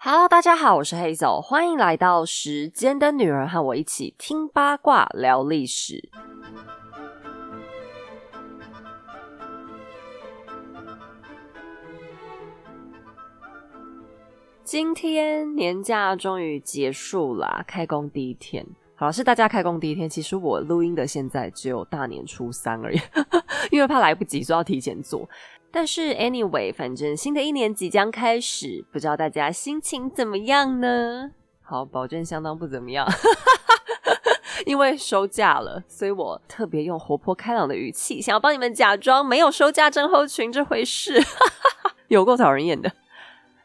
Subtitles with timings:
[0.00, 6.08] Hello，大家好，我是黑走，欢迎来到时间的女儿和我一起听八卦聊历史。
[14.62, 18.64] 今天年假终于结束啦，开工第一天。
[18.94, 20.08] 好，是大家开工第一天。
[20.08, 23.00] 其实我录音的现在只有大年初三而已，
[23.72, 25.28] 因为怕来不及，所以要提前做。
[25.70, 31.30] 但是 anyway，反正新的一年即将开始，不知道大家心情怎么样呢？
[31.62, 33.06] 好，保证相当不怎么样，
[34.64, 41.22] 因为收假了，所以我特别用活泼开朗的语气，想要帮你们假装没有收假症候群这回事，
[42.08, 42.90] 有够讨人厌的。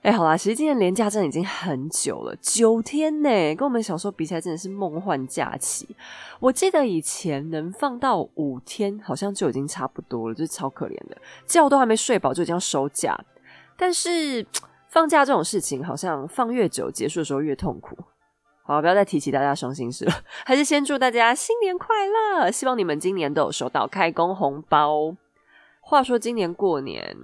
[0.03, 5.95] 哎，好啦，其实今年连假真的已经很久了，九天呢，跟我们小时候比起来真的是梦幻假期。
[6.41, 11.17] 我记得以前能放到五天，好像就已经差不多了，就是超可怜的，
[11.48, 13.17] 觉都还没睡饱就已经要收假。
[13.77, 14.45] 但是
[14.89, 17.98] 放假这种事情，好像放越久，结束的时候越痛苦。
[18.65, 20.12] 好，不要再提起大家伤心事了，
[20.45, 25.15] 还是先祝大家新年快乐，希望你们今年都有收到开工红包。
[25.79, 27.15] 话说今年过年。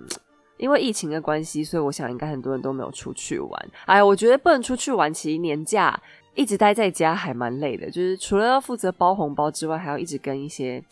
[0.59, 3.69] 因为疫情的关系，所以我想应该很多人都没有出去玩。
[3.85, 5.99] 哎，我觉得不能出去玩，其实年假
[6.35, 7.89] 一直待在家还蛮累的。
[7.89, 10.83] 就是除了要负责包红包之外，还要一直跟一些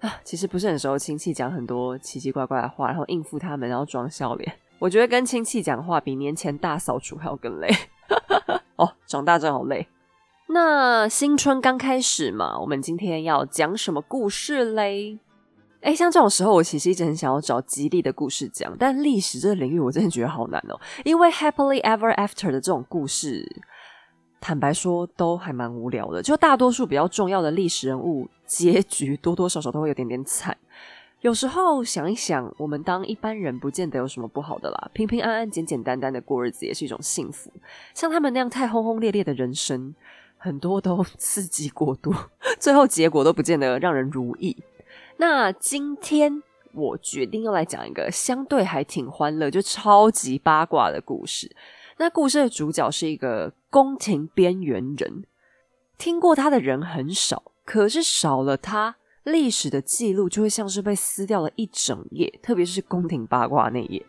[0.00, 4.52] 啊，其实不是很熟的亲戚讲很多奇奇怪怪的话，然后应付他们，然后装笑脸。
[4.78, 7.68] 我觉得跟亲戚讲话比年前大扫除还要更累。
[8.76, 9.88] 哦，长大真好累。
[10.48, 15.18] 那新春刚开始嘛，我们今天要讲什么故事嘞？
[15.80, 20.80] 哎，像这种时候，我其实一直很想要找吉利的故事讲，但历史这个领域我真的觉得好难哦。
[21.04, 23.46] 因为 happily ever after 的这种故事，
[24.40, 26.22] 坦白说都还蛮无聊的。
[26.22, 30.56] 就大多数比较重要的历史人物结局，多多少少都会有点点惨。
[31.20, 37.50] 有时候想一想，我们当一般人不见得有什么不好的啦，平平安安、简简单单的过日子也是一种幸福。
[37.94, 39.94] 像他们那样太轰轰烈烈的人生，
[40.36, 42.12] 很多都 刺激过度，
[42.60, 44.56] 最后结果都不见得让人如意。
[45.18, 46.42] 那今天
[46.74, 51.56] 我决定要来讲一个相对还挺欢乐，就超级八卦的故事。
[51.98, 55.24] 那故事的主角是一个宫廷边缘人，
[55.96, 64.04] 听过他的人很少，可是少了他，历史的记录就会像是被撕掉了一整页，特别是宫廷八卦那页，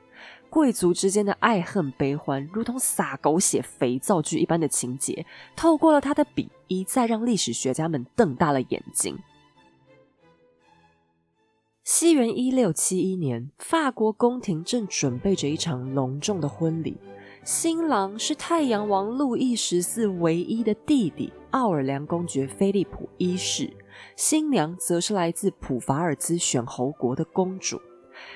[0.50, 5.26] 贵族之间的爱恨悲欢，如同撒狗血肥皂剧一般的情节，
[5.56, 9.18] 透过了他的笔，一再让历史学家们瞪大了眼睛。
[11.90, 16.98] 西元一六七一年，法国宫廷正准备着一场隆重的婚礼。
[17.46, 23.72] 新郎是太阳王路易十四唯一的弟弟奥尔良公爵菲利普一世，
[24.18, 27.80] 新娘则是来自普法尔兹选侯国的公主。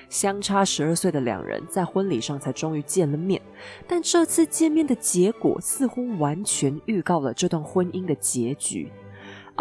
[0.07, 3.41] 相差十二岁的两人在婚礼上才终于见了面，
[3.85, 8.89] 但这次见面的结果似乎完全预告了这段婚姻的结局。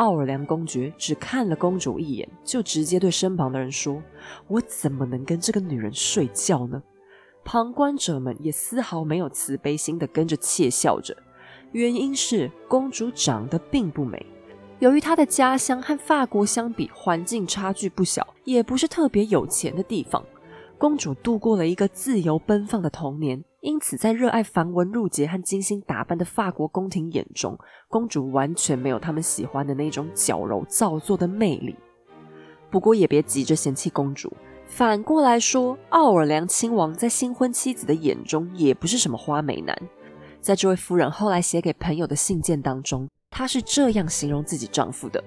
[0.00, 4.02] 奥尔良公爵只看了公主一眼，就直接对身旁的人说
[4.48, 6.82] ：“我怎么能跟这个女人睡觉呢？”
[7.44, 11.14] 旁观者们也丝毫没有慈悲心的跟着窃笑着。
[11.72, 14.24] 原因是公主长得并不美，
[14.78, 20.24] 由于她的家乡和法国相比环境差距不小，也不是特别有钱的地方。
[20.80, 23.44] 公主度过了一个自由奔放的童年。
[23.60, 27.54] 因此，在热爱繁文缛节和精心打扮的法国宫廷眼中，
[27.86, 31.76] 公主完全没有他们喜欢的那种矫揉造作的魅力。
[32.70, 34.32] 不过，也别急着嫌弃公主。
[34.64, 39.78] 反过来说，奥尔良亲王在新婚妻子的眼中也不是什么花美男。
[40.40, 45.22] 在这位夫人后来写给朋友的信件当中，她是这样形容自己丈夫的：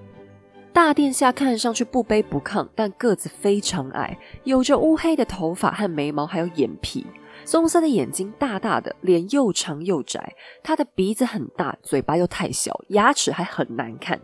[0.74, 7.06] 大殿下看上去不卑不亢，但个子非常矮，有着乌黑的头发和眉毛，还有眼皮。
[7.44, 10.34] 棕色的眼睛大大的，脸又长又窄。
[10.64, 14.20] 他的鼻子很大，嘴巴又太小，牙齿还很难看。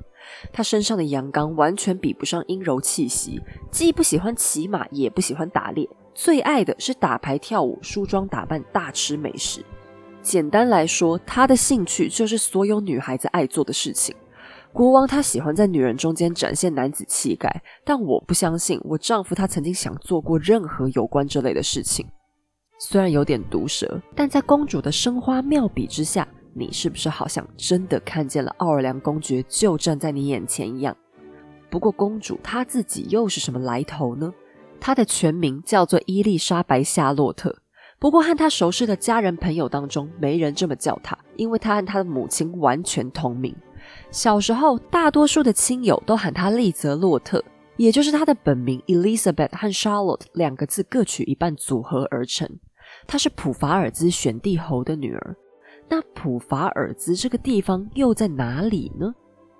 [0.53, 3.41] 他身上的阳刚完全比不上阴柔气息，
[3.71, 9.65] 既不喜欢骑马，也不喜欢打猎，最爱的是打牌、跳舞、梳妆打扮、大吃美食。
[10.21, 14.17] 简单来说，他的兴趣就是所有女孩子爱做的事情。
[14.73, 22.07] 国王他喜欢在女人中间展现男子气概，但我不相信我丈夫他曾经想做过任何有关这类的事情。
[22.79, 30.97] 虽然有点毒舌，但在公主的生花妙笔之下，你是不是好像真的看见了奥尔良公爵就站在你眼前一样？
[31.69, 34.33] 不过公主她自己又是什么来头呢？
[34.81, 37.55] 她的全名叫做伊丽莎白·夏洛特，
[37.99, 43.55] 不过和她熟识的家人朋友当中没人这么叫她，因为她和她的母亲完全同名。
[44.11, 47.43] 小时候，大多数的亲友都喊她丽泽洛特，
[47.77, 52.49] 也就是她的本名 Elizabeth 和 Charlotte 两个字各取一半组合而成。
[53.07, 55.37] 她是普法尔兹选帝侯的女儿，
[55.89, 59.15] 那普法尔兹这个地方又在哪里呢？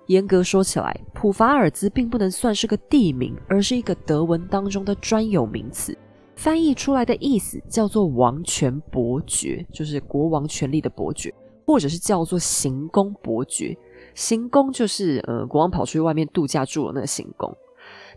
[0.07, 5.97] 严格说起来，普法尔兹并不能算是个地名，而是一个德文当中的专有名词。
[6.35, 11.33] 翻译出来的意思叫做王权伯爵，就是国王权力的伯爵，
[11.65, 13.77] 或者是叫做行宫伯爵。
[14.13, 17.55] 行宫就是呃，国王跑出去外面度假住了那个行宫。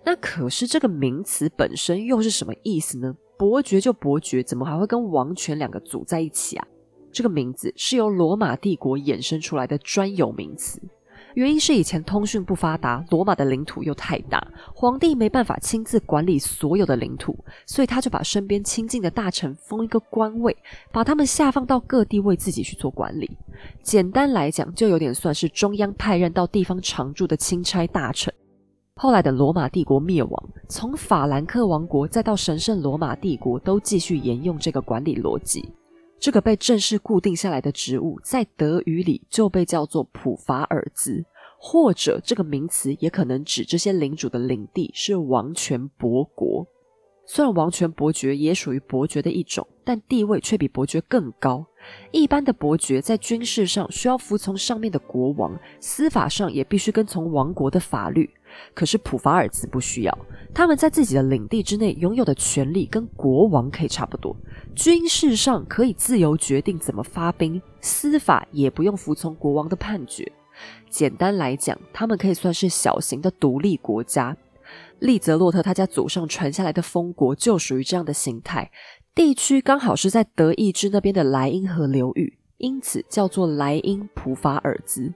[0.05, 3.17] 那可是这个名词本身又是什么意思呢？
[3.38, 6.67] 伯爵就伯爵，怎么还会跟王权两个组在一起啊？
[7.11, 10.81] 这个名字是由罗马帝国衍生出来的专有名词。
[11.35, 14.41] 原因是以前通讯不发达，罗马的领土又太大，
[14.73, 17.37] 皇帝没办法亲自管理所有的领土，
[17.67, 20.57] 所以他就把身边亲近的大臣封一个官位，
[20.93, 23.29] 把他们下放到各地为自己去做管理。
[23.83, 28.33] 简单来讲，就有点算是中央派任到地方常驻的钦差大臣。
[28.95, 35.69] 后来的罗马帝国灭亡，从法兰克王国再到神圣罗马帝国，都继续沿用这个管理逻辑。
[36.25, 41.23] 这个被正式固定下来的职务，在德语里就被叫做普法尔兹，
[41.59, 46.67] 或者这个名词也可能指这些领主的领地是王权伯国。
[47.26, 51.67] 虽然王权伯爵也属于伯爵的一种，但地位却比伯爵更高。
[52.11, 58.31] 一般的伯爵在军事上需要服从上面的国王，司法上也必须跟从王国的法律。
[58.75, 60.19] 可是普法尔兹不需要，
[60.53, 64.37] 他们在自己的领地之内拥有的权力跟国王可以差不多。
[64.75, 70.31] 军事上可以自由决定怎么发兵，司法也不用服从国王的判决。
[70.89, 74.37] 简单来讲，他们可以算是小型的独立国家。
[75.00, 78.71] 利泽洛特他家祖上传下来的封国就属于这样的形态。
[79.15, 85.12] 地区刚好是在德意志那边的莱茵河流域，因此叫做莱茵普法尔兹。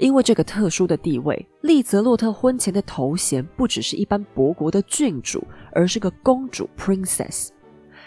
[0.00, 7.50] 因为这个特殊的地位，利泽洛特婚前的头衔不只是一般伯国的郡主，而是个公主 （princess）。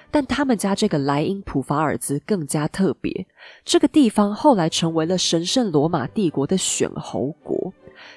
[0.10, 3.28] 但他们家这个莱茵普法尔兹更加特别，
[3.64, 7.72] 这个地方后来成为了神圣罗马帝国的选侯国。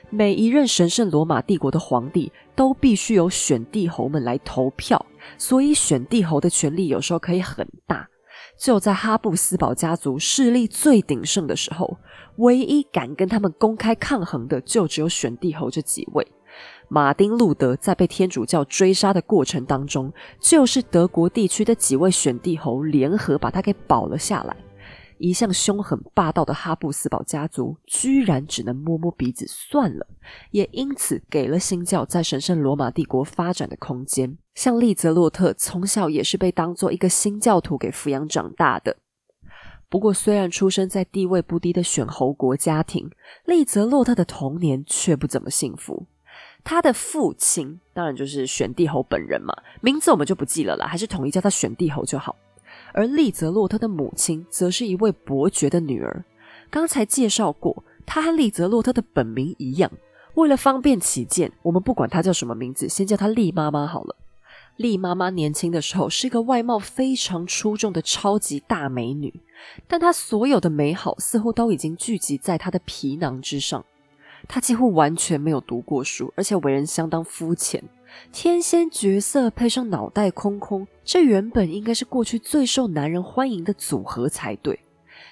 [0.08, 5.04] 每一任神圣罗马帝国的皇帝都必须由选帝侯们来投票，
[5.36, 8.08] 所以选帝侯的权力有时候可以很大。
[8.56, 11.98] 就在哈布斯堡家族势力最鼎盛的时候，
[12.36, 16.26] 唯一敢跟他们公开抗衡的，就只有选帝侯这几位。
[16.88, 24.56] 马丁·路德在被天主教追杀的过程当中，就是德国地区的几位选帝侯联合把他给保了下来。
[25.18, 30.06] 一向凶狠霸道的哈布斯堡家族，居然只能摸摸鼻子算了，
[30.50, 34.36] 也因此给了新教在神圣罗马帝国发展的空间。
[34.54, 38.96] 像利泽洛特从小也是被当做一个新教徒给抚养长大的。
[39.88, 43.08] 不过，虽然出生在地位不低的选侯国家庭，
[43.44, 46.06] 利泽洛特的童年却不怎么幸福。
[46.64, 52.34] 他的父亲当然就是选帝侯本人嘛，名字我们就不记了啦，还是统一叫他选帝侯就好。
[52.96, 56.24] 而利泽洛特的母亲则是一位伯爵的女儿。
[56.70, 59.92] 刚才介绍过，她和利泽洛特的本名一样。
[60.34, 64.16] 为了方便起见，我们不管她叫什么名字，先叫她利妈妈好了。
[64.76, 69.40] 利妈妈年轻的时候是一个外貌非常出众的超级大美女，
[69.86, 73.84] 但她所有的美好似乎都已经聚集在她的皮囊之上。
[74.48, 77.82] 她几乎完全没有读过书，而且为人相当肤浅。
[78.32, 84.78] 天仙角色配上脑袋空空，这原本应该是过去最受男人欢迎的组合才对。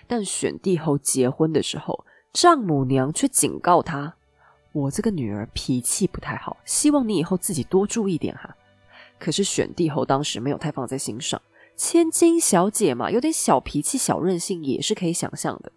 [0.06, 4.14] 但选帝后结婚的时候，丈母娘却警告他
[4.72, 8.56] ：“我这个女儿脾气不太好，希望你以后自己多注意点哈。”
[9.18, 11.40] 可是选帝后当时没有太放在心上，
[11.76, 15.72] 千金小姐嘛，有点小脾气、小任性也是可以想象的。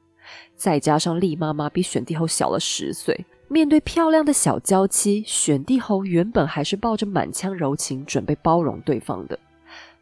[0.56, 3.26] 再加上丽妈妈比选帝后小了十岁。
[3.50, 9.40] 面对漂亮的小娇妻，选帝侯原本还是抱着满腔柔情，准备包容对方的。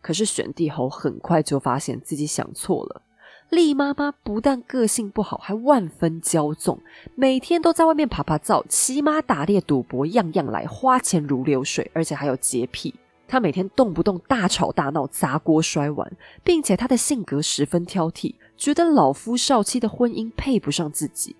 [0.01, 3.01] 可是选帝侯很快就发现自己想错了。
[3.49, 6.79] 丽妈妈不但个性不好，还万分骄纵，
[7.13, 12.95] 每天都在外面爬爬灶、骑马打猎、赌博，样样来，花钱如流水，而且还有洁癖。
[13.27, 16.11] 她每天动不动大吵大闹、砸锅摔碗，
[16.43, 21.35] 并且她的性格十分挑剔，觉得老夫少妻的婚姻配不上自己。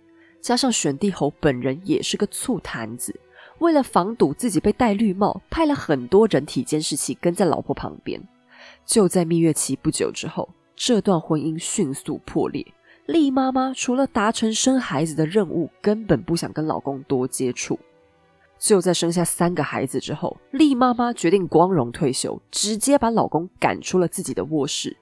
[0.46, 3.20] 加上选帝侯本人也是个醋坛子，
[3.58, 8.22] 为了防堵自己被戴绿帽，派了很多人体监视器跟在老婆旁边。
[8.86, 12.64] 就在蜜月期不久之后，这段婚姻迅速破裂。
[13.08, 17.80] 丽妈妈除了达成生孩子的任务，根本不想跟老公多接触。
[18.60, 24.96] 就在生下三个孩子之后，丽妈妈决定光荣退休，直接把老公赶出了自己的卧室。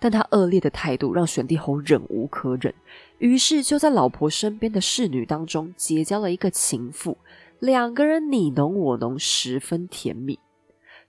[0.00, 2.74] 但他恶劣的态度让选帝侯忍无可忍。
[3.18, 7.18] 于是就在老婆身边的侍女当中结交了一个情妇，
[7.58, 10.38] 两个人你侬我侬，十分甜蜜。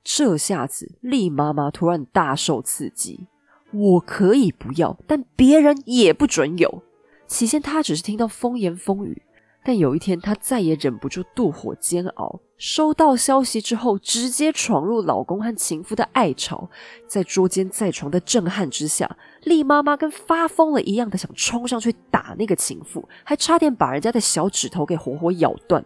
[0.03, 3.27] 这下子丽妈妈突然大受刺激，
[3.71, 6.83] 我可以不要，但别人也不准有。
[7.27, 9.21] 起先她只是听到风言风语，
[9.63, 16.69] 但有一天她再也忍不住妒火煎熬，收到消息之后，直接闯入老公和情妇的爱巢，
[17.07, 25.83] 在捉奸在床的震撼之下，厉妈妈跟发疯了一样的想冲上去打那个情妇，还差点把人家的小指头给活活咬断。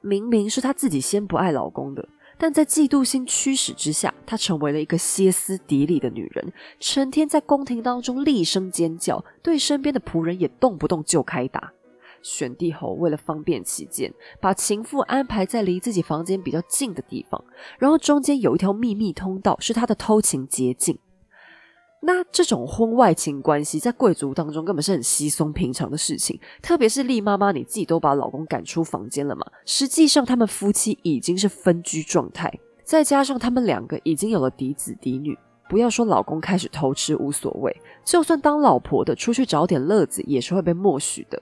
[0.00, 2.08] 明明是她自己先不爱老公的。
[2.38, 11.72] 但在嫉妒心驱使之下，她成为了一个歇斯底里的女人，成天在宫廷当中厉声尖叫，对身边的仆人也动不动就开打。
[12.26, 17.42] 选帝侯为了方便起见，把情妇安排在离自己房间比较近的地方，
[17.78, 20.98] 然后中间有一条秘密通道，是他的偷情捷径。
[22.02, 32.52] 那这种婚外情关系在贵族当中根本是很稀松平常的事情，特别是丽妈妈你自己都把老公赶出房间了嘛，实际上他们夫妻已经是分居状态，
[32.84, 35.36] 再加上他们两个已经有了嫡子嫡女，
[35.68, 41.40] 不要说老公开始偷吃无所谓，就算当老婆的出去找点乐子也是会被默许的。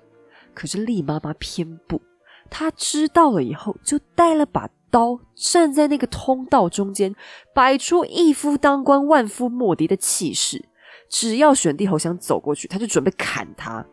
[0.54, 2.00] 可是丽妈妈偏不，
[2.48, 4.70] 她知道了以后就带了把。
[4.94, 7.16] 刀站在那个通道中间，
[7.52, 10.66] 摆出一夫当关、万夫莫敌的气势。
[11.10, 13.84] 只要选帝侯想走过去，他就准备砍他。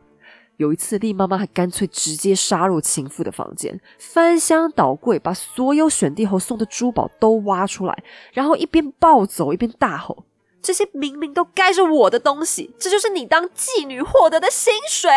[0.58, 10.26] 有一次，丽妈妈还干脆直接杀入情妇的房间，翻箱倒柜，把所有选帝侯送的珠宝都挖出来，然后一边暴走一边大吼
[10.62, 15.10] ：“这些明明都该是我的东西，这就是你当妓女获得的薪水！”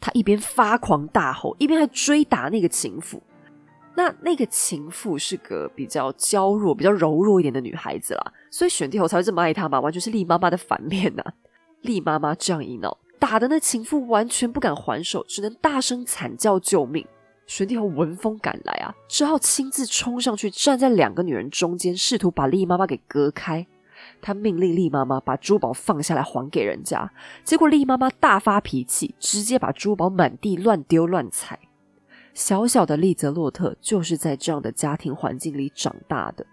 [0.00, 3.22] 他一边发狂大吼，一边还追打那个情妇。
[3.94, 11.22] 那那个情妇是个比较娇弱、比较柔弱一点的女孩子啦，所以选帝侯才会这么爱她嘛，完全是丽妈妈的反面呐。
[11.82, 17.06] 丽妈妈这样一闹，打的那情妇完全不敢还手，只能大声惨叫救命。
[17.46, 23.66] 选帝侯闻风赶来啊，只好亲自冲上去，站在两个女人中间，试图把丽妈妈给隔开。
[24.20, 27.10] 他命令丽妈妈把珠宝放下来还给人家，
[27.44, 31.58] 结果丽妈妈大发脾气，直接把珠宝满地乱丢乱踩。
[32.32, 36.46] 小小的利泽洛特就是在这样的家庭环境里长大的，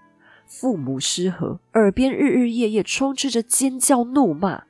[0.46, 4.64] 父母失和，耳边日日夜夜充斥着尖叫怒骂。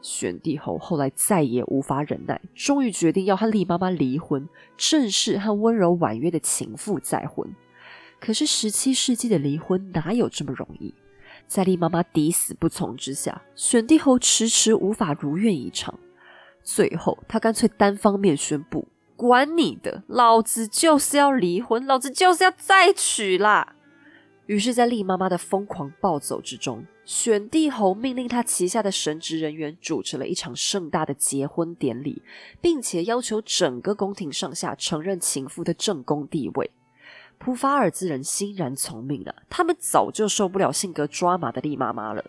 [0.00, 7.54] 选帝侯后来再也无法忍耐，终于决定要和丽妈妈离婚，正式和温柔婉约的情妇再婚。
[8.20, 10.94] 可是十七世纪的离婚哪有这么容易？
[11.48, 15.98] 在厉妈妈抵死不从之下，选帝侯迟迟无法如愿以偿。
[16.62, 18.86] 最后，他干脆单方面宣布。
[19.16, 23.74] 管你的，老子就是要离婚，老子就是要再娶啦！
[24.46, 32.22] 于是，在厉妈妈的疯狂暴走之中，选帝侯命令他旗下的神职人员主持了一场盛大的结婚典礼，
[32.60, 36.70] 并且要求整个宫廷上下承认情妇的正宫地位。
[37.38, 42.24] 普法尔兹人欣然从命了，他们早就受不了性格抓马的厉妈妈了。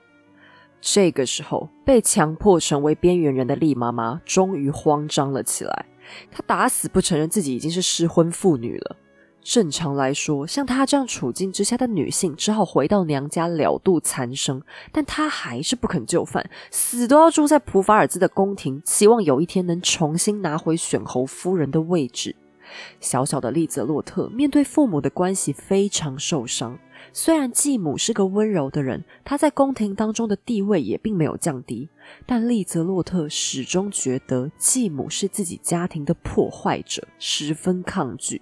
[0.80, 5.86] 这个时候，被强迫成为边缘人的厉妈妈终于慌张了起来。
[6.32, 8.96] 她打死不承认自己已经是失婚妇女了。
[9.42, 14.62] 正常来说，像她这样处境之下的女性，只好回到娘家了度残生。
[14.92, 22.36] 但她还是不肯就范，死都要住在普法尔兹的宫廷，希望有一天能重新拿回选侯夫人的位置。
[23.00, 26.78] 小小的利泽洛特面对父母的关系非常受伤。
[27.12, 31.90] 虽然继母是个温柔的人，她在宫廷当中的地位也并没有降低，
[32.26, 38.42] 但利泽洛特始终觉得继母是自己家庭的破坏者，十分抗拒。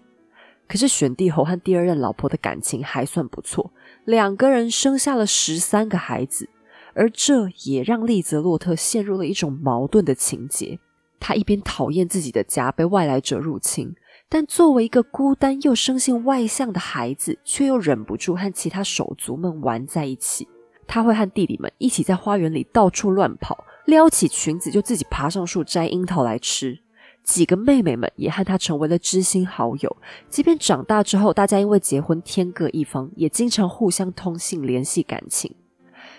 [0.67, 3.71] 可是选帝侯和第二任老婆的感情还算不错，
[4.03, 6.49] 两个人生下了十三个孩子，
[6.93, 10.79] 而这也让利泽洛特陷入了一种矛盾的情节。
[11.19, 13.95] 他一边讨厌自己的家被外来者入侵。
[14.29, 20.47] 但作为一个孤单又生性外向的孩子，却又忍不住和其他手足们玩在一起。
[20.85, 26.79] 他会和弟弟们一起在花园里到处乱跑，撩起裙子就自己爬上树摘樱桃来吃。
[27.23, 29.97] 几个妹妹们也和他成为了知心好友。
[30.29, 35.53] 即便长大之后，大家因为结婚天各一方，也经常互相通信联系感情。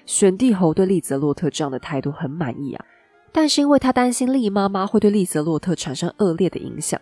[0.05, 2.85] 选帝侯对利泽洛特这样的态度很满意啊，
[3.33, 7.01] 但是因为他担心利妈妈会对利泽洛特产生恶劣的影响。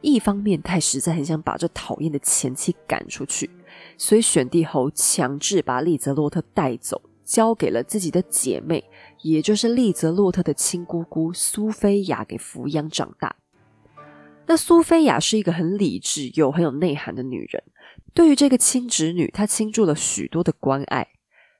[0.00, 3.50] 一方面，他实在很想把这讨厌的前妻赶出去，
[3.96, 8.84] 所以选帝侯强制把利泽洛特带走，交给了自己的姐妹，
[9.22, 13.36] 也就是利泽洛特的亲姑姑苏菲亚给抚养长大。
[14.46, 17.62] 那苏菲亚是一个很理智又很有内涵的女人，
[18.14, 21.08] 对于这个亲侄女，她倾注了许多的关爱。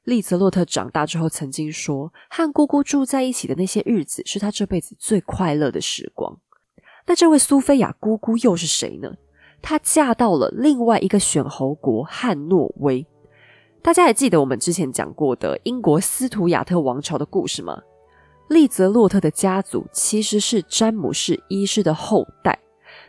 [0.04, 6.40] 利泽洛特长大之后曾经说，和姑姑住在一起的那些日子，是他这辈子最快乐的时光。
[7.08, 9.14] 那这位苏菲亚姑姑又是谁呢？
[9.62, 13.06] 她嫁到了另外一个选侯国汉诺威。
[13.80, 17.80] 大家还记得我们之前讲过的英国斯图亚特王朝的故事吗？
[18.48, 22.58] 利泽洛特的家族其实是詹姆士一世的后代。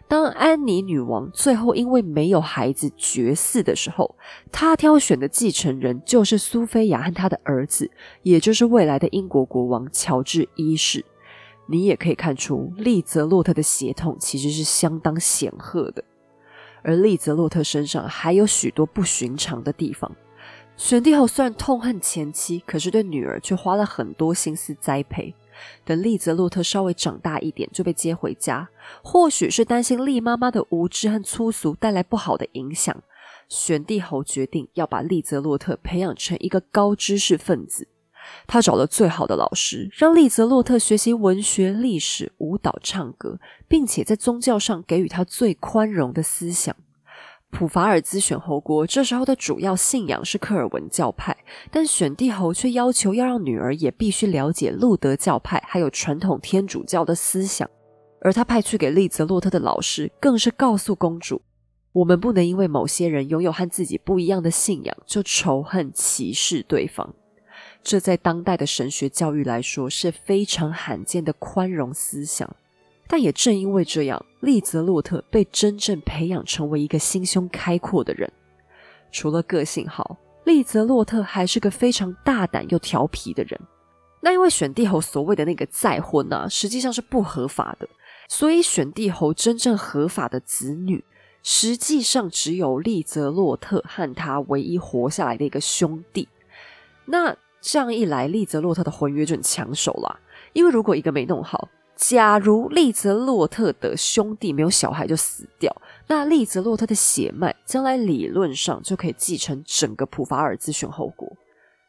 [0.07, 4.15] 当安妮女王最后因为没有孩子绝嗣的时候，
[4.49, 7.91] 她挑选的继承人就是苏菲亚和她的儿子，
[8.23, 11.03] 也就是未来的英国国王乔治一世。
[11.69, 16.03] 你也可以看出，利泽洛特的血统其实是相当显赫的。
[16.81, 20.11] 而利泽洛特身上还有许多不寻常的地方。
[20.75, 25.35] 选帝后虽然痛恨前妻，可是对女儿却花了很多心思栽培。
[25.83, 28.69] 等利泽洛特稍微长大一点，就被接回家。
[29.03, 33.03] 或许是担心利妈妈的无知和粗俗带来不好的影响，
[33.49, 37.89] 选帝侯决定要把利泽洛特培养成一个高知识分子。
[38.47, 46.75] 他找了最好的老师，让利泽洛特学习文学、历史、舞蹈、唱歌，并且在宗教上给予他最宽容的思想。
[47.51, 51.35] 普法尔兹选侯国这时候的主要信仰是科尔文教派，
[51.71, 57.67] 但选帝侯却要求要让女儿也必须了解路德教派还有传统天主教的思想。
[58.21, 61.41] 而他派去给利泽洛特的老师，更是告诉公主：
[61.91, 67.15] 我们不能因为某些人拥有和自己不一样的信仰，就仇恨歧视对方。
[67.83, 72.55] 这在当代的神学教育来说是非常罕见的宽容思想。
[73.07, 78.31] 但也正因为这样，利泽洛特被真正培养成为一个心胸开阔的人。
[79.11, 83.59] 除了个性好，利泽洛特还是个非常大胆又调皮的人。
[84.21, 87.89] 那因为选帝侯所谓的那个再婚啊，实际上是不合法的，
[88.27, 91.03] 所以选帝侯真正合法的子女，
[91.41, 96.27] 实际上只有利泽洛特和他唯一活下来的一个兄弟。
[97.05, 100.19] 那这样一来，利泽洛特的婚约就很抢手了，
[100.53, 101.69] 因为如果一个没弄好。
[101.95, 105.75] 假如利泽洛特的兄弟没有小孩就死掉，
[106.07, 111.29] 那利泽洛特的血脉将来理论上就可以继承整个普法尔兹选后国。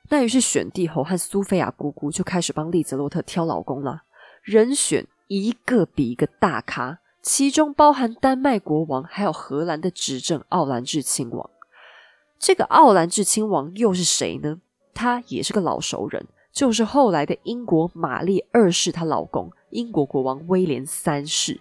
[0.08, 4.02] 那于是选帝侯和苏菲亚姑姑就开始帮利泽洛特挑老公了，
[4.42, 11.49] 人选一个比一个大咖，其中包含丹麦国王，还有荷兰的执政奥兰治亲王。
[12.36, 14.58] 这个奥兰治亲王又是谁呢？
[14.94, 19.50] 他也是个老熟人，就是后来的英国玛丽二世她老公。
[19.70, 21.60] 英国国王威廉三世，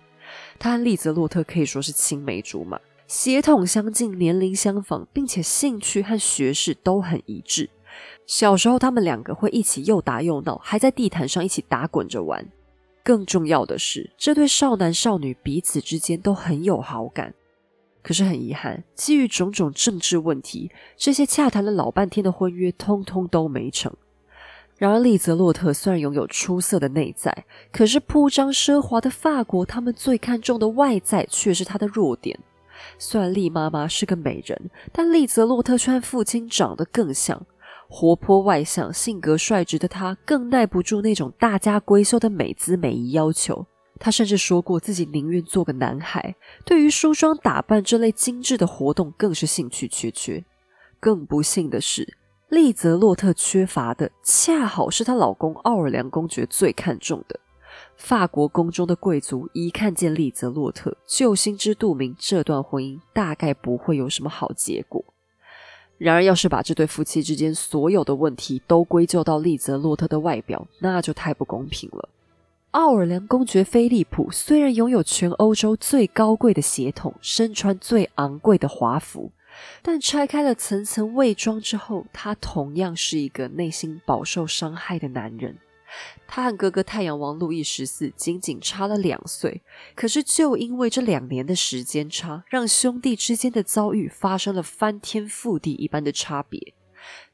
[0.58, 7.70] 他和利泽洛特可以说是青梅竹马，血统相近，年龄相仿，并且兴趣和学识都很一致。
[8.26, 12.44] 小时候，他们两个会一起又打又闹，还在地毯上一起打滚着玩。
[13.04, 17.36] 更重要的是，这对少男少女彼此之间都很有好感。
[18.02, 23.94] 可是很遗憾，基于种种政治问题，这些洽谈了老半天的婚约，通通都没成。
[24.78, 32.40] 然而，利泽洛特虽然拥有出色的内在，可是铺张奢华的法国，他们最看重的外在却是他的弱点。
[32.98, 37.46] 虽然利妈妈是个美人，但利泽洛特却和父亲长得更像。
[37.90, 43.66] 活泼外向、性格率直的他，更耐不住那种大家闺秀的美姿美仪要求。
[44.00, 46.36] 他甚至说过自己宁愿做个男孩，
[46.66, 50.44] 对于梳妆打扮这类精致的活动更是兴趣缺缺。
[51.00, 52.16] 更不幸的是。
[52.50, 57.40] 利泽洛特缺乏的，恰好是她老公奥尔良公爵最看重的。
[57.96, 65.06] 法国宫中的贵族一看见利泽洛特，就心知肚明，这段婚姻大概不会有什么好结果。
[66.00, 72.10] 然而，要是把这对夫妻之间所有的问题都归咎到利泽洛特的外表，那就太不公平了。
[72.72, 79.32] 奥尔良公爵菲利普虽然拥有全欧洲最高贵的血统，身穿最昂贵的华服。
[79.82, 85.58] 但拆开了层层伪装之后，他同样是一个内心饱受伤害的男人。
[86.28, 89.64] 他和哥哥太阳王路易十四仅仅差了两岁，
[89.96, 96.76] 可是就因为这两年的时间差，让兄弟之间的遭遇发生了翻天覆地一般的差别。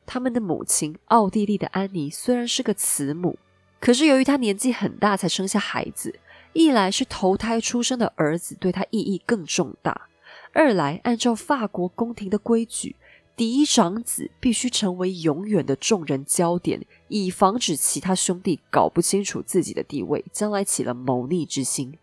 [0.06, 3.38] 他们的母亲奥地利的安妮虽然是个慈母，
[3.80, 6.20] 可是由于他年纪很大才生下孩子，
[6.54, 10.08] 一来是头胎出生的儿子对他意义更重大。
[10.54, 12.96] 二来，按照法国宫廷的规矩，
[13.36, 21.98] 嫡长子必须成为永远的众人焦点，以防止其他兄弟搞不清楚自己的地位，将来起了谋逆之心。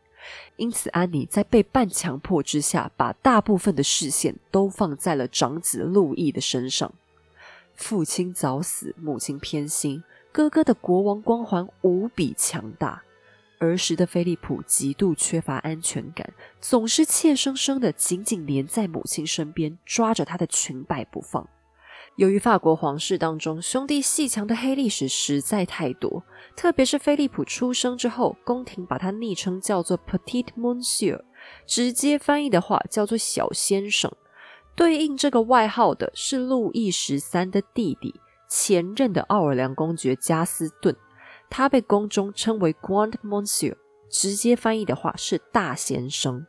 [0.56, 6.92] 因此，安妮在被半强迫之下，把大部分的视线都放在了长子路易的身上。
[7.74, 13.02] 父亲早死，母亲偏心，哥哥的国王光环无比强大。
[13.58, 21.48] 儿时的菲利普极度缺乏安全感，总是怯生生的紧紧黏在母亲身边，抓着她的裙摆不放。
[22.16, 26.24] 由于法国皇室当中兄弟戏强的黑历史实在太多，
[26.56, 31.20] 特别是菲利普出生之后，宫廷把他昵称叫做 Petit Monsieur，
[31.66, 34.10] 直接翻译的话叫做小先生。
[34.74, 38.14] 对应这个外号的是路易十三的弟弟，
[38.54, 40.94] 前任的奥尔良公爵加斯顿。
[41.48, 43.76] 他被宫中称为 Grand Monsieur，
[44.10, 46.46] 直接翻译的话是大先生。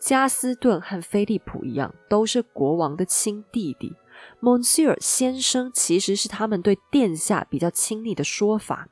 [0.00, 3.96] 加斯顿和菲利普一样，都是国王的亲弟弟。
[4.40, 8.88] Monsieur 先生其实是他们对殿下比较亲昵的说法。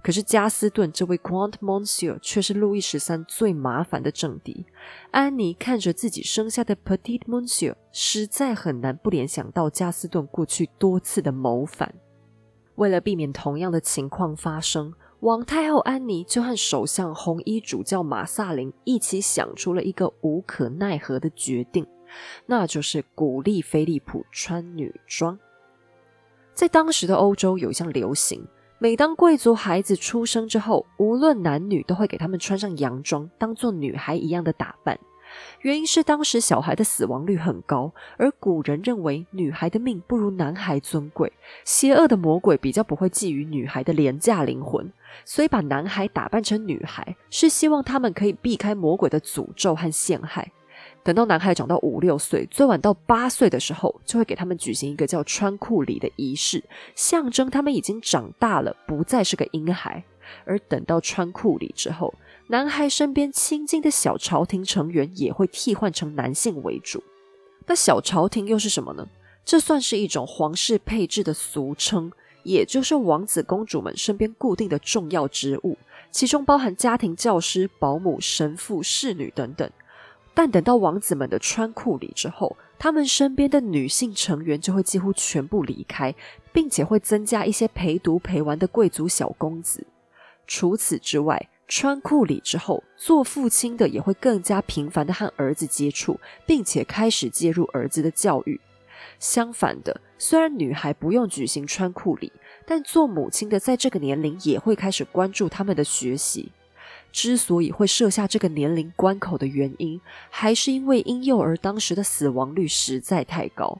[0.00, 4.64] 可是加斯顿这位 Grand Monsieur 却是路易十三最麻烦的政敌。
[5.10, 11.94] 安妮看着自己生下的 Petit Monsieur，实在很难不联想到加斯顿过去多次的谋反。
[12.76, 21.84] 为了避免同样的情况发生，王太后安妮就和首相红衣主教马萨林一起想出了一个无可奈何的决定，
[22.46, 25.36] 那就是鼓励菲利普穿女装。
[26.54, 28.46] 在当时的欧洲有一项流行。
[28.80, 34.96] 每当贵族孩子出生之后，无论男女都会给他们穿上洋装，当做女孩一样的打扮。
[35.62, 41.32] 原因是当时小孩的死亡率很高，而古人认为女孩的命不如男孩尊贵，
[41.64, 44.92] 邪恶的魔鬼比较不会觊觎女孩的廉价灵魂，
[45.24, 50.52] 所以把男孩打扮成女孩，是希望他们可以避开魔鬼的诅咒和陷害。
[51.08, 56.62] 等到男孩长到五六岁，最晚到八岁的时候，就会给他们举行一个叫穿裤礼的仪式，
[56.94, 60.04] 象征他们已经长大了，不再是个婴孩。
[60.44, 62.12] 而等到穿裤礼之后，
[62.48, 67.02] 男孩身边亲近的小朝廷成员也会替换成男性为主。
[67.66, 69.08] 那小朝廷又是什么呢？
[69.46, 75.78] 这算是一种皇室配置的俗称，也就是王子公主们身边固定的重要职务，
[76.10, 79.70] 其中包含家庭教师、保姆、神父、侍女等等。
[80.38, 86.14] 但等到王子们的穿裤礼之后，他们身边的女性成员就会几乎全部离开，
[86.52, 89.84] 并且会增加一些陪读陪玩的贵族小公子。
[90.46, 98.60] 除此之外，穿裤礼之后，做父亲的也会更加频繁的和儿子接触，并且开始介入儿子的教育。
[99.18, 102.32] 相反的，虽然女孩不用举行穿裤礼，
[102.64, 106.52] 但做母亲的在这个年龄也会开始关注他们的学习。
[107.10, 113.78] 之所以会设下这个年龄关口的原因，还是因为婴幼儿当时的死亡率实在太高。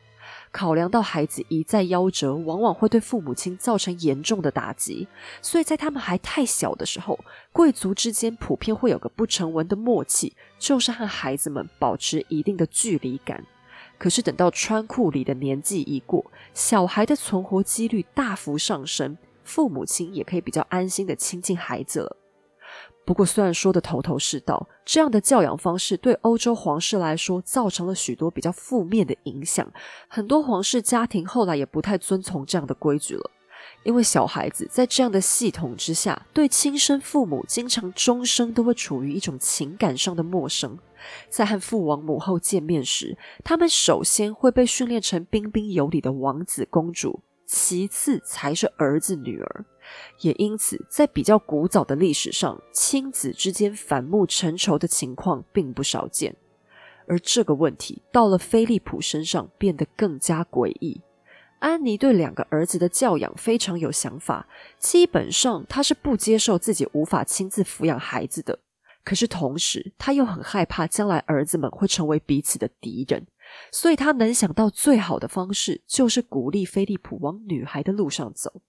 [0.50, 5.06] 考量到孩子一再夭折，往往会对父母亲造成严重的打击，
[5.42, 7.18] 所以在他们还太小的时候，
[7.52, 13.44] 贵族之间普遍会有个不成文的默契，就是和孩子们保持一定的距离感。
[13.98, 22.16] 可是等到穿裤里的年纪一过，小孩的存活几率大幅上升，父母亲也可以比较安心的亲近孩子了。
[23.08, 29.66] 不过，虽然说的头头是道，这样的教养方式对欧洲皇室来说造成了许多比较负面的影响。
[30.08, 33.30] 很多皇室家庭后来也不太遵从这样的规矩了，
[33.82, 40.78] 因为小孩子在这样的系统之下，对亲生父母经常终生都会处于一种情感上的陌生。
[41.30, 49.64] 在和父王母后见面时，他们首先会被训练成彬彬有礼的王子公主，其次才是儿子女儿。
[50.20, 56.36] 也因此，在比较古早的历史上，亲子之间反目成仇的情况并不少见。
[57.06, 61.00] 而这个问题到了菲利普身上变得更加诡异。
[61.60, 64.46] 安妮对两个儿子的教养非常有想法，
[64.78, 68.60] 基本上她是不接受自己无法亲自抚养孩子的。
[69.02, 73.26] 可是同时，她又很害怕将来儿子们会成为彼此的敌人，
[73.72, 78.60] 所以她能想到最好的方式就是鼓励菲利普往女孩的路上走。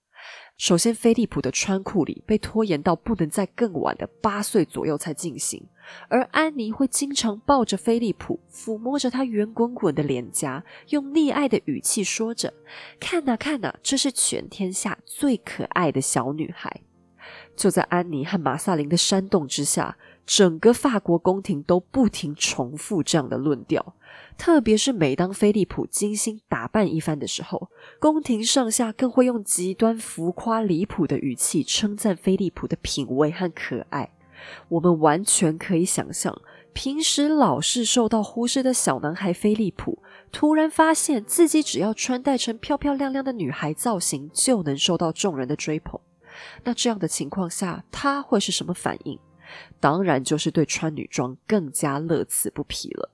[0.59, 5.65] 首先，菲利普的穿裤里被拖延到不能在更晚的八岁左右才进行，
[6.09, 12.53] 而安妮会经常抱着菲利普，抚摸着他圆滚滚的脸颊，用溺爱的语气说着
[12.99, 16.81] ：“看呐，看呐，这是全天下最可爱的小女孩。”
[17.55, 19.97] 就在安妮和马萨林的煽动之下。
[20.29, 23.95] 整个法国宫廷都不停重复这样的论调，
[24.37, 34.11] 特别是每当菲利普精心打扮一番的时候，宫廷上下更会用极端浮夸离谱的语气称赞菲利普的品味和可爱。
[34.67, 36.39] 我们完全可以想象，
[36.73, 39.97] 平时老是受到忽视的小男孩菲利普，
[40.31, 45.99] 突然发现自己只要穿戴成漂漂亮亮的女孩造型，就能受到众人的追捧。
[46.65, 49.19] 那这样的情况下，他会是什么反应？
[49.79, 53.11] 当然，就是对穿女装更加乐此不疲了。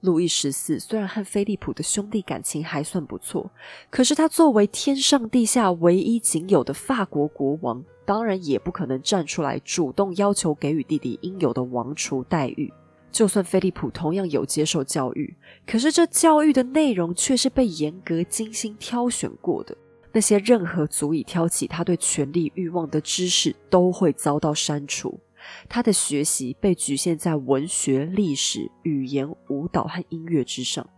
[0.00, 3.50] 路易十四虽然和菲利普的兄弟感情还算不错，
[3.90, 12.72] 可是他作为天上地下唯一仅有的法国国王，当然也不可能站出来主动要求给予弟弟应有的王储待遇。
[13.12, 19.76] 就算菲利普同样有接受教育，可是这教育的内容却是被严格精心挑选过的。
[20.12, 25.20] 那些任何足以挑起他对权力欲望的知识，都会遭到删除。
[25.68, 30.88] 他的学习被局限在文学、历史、语言、舞蹈和音乐之上。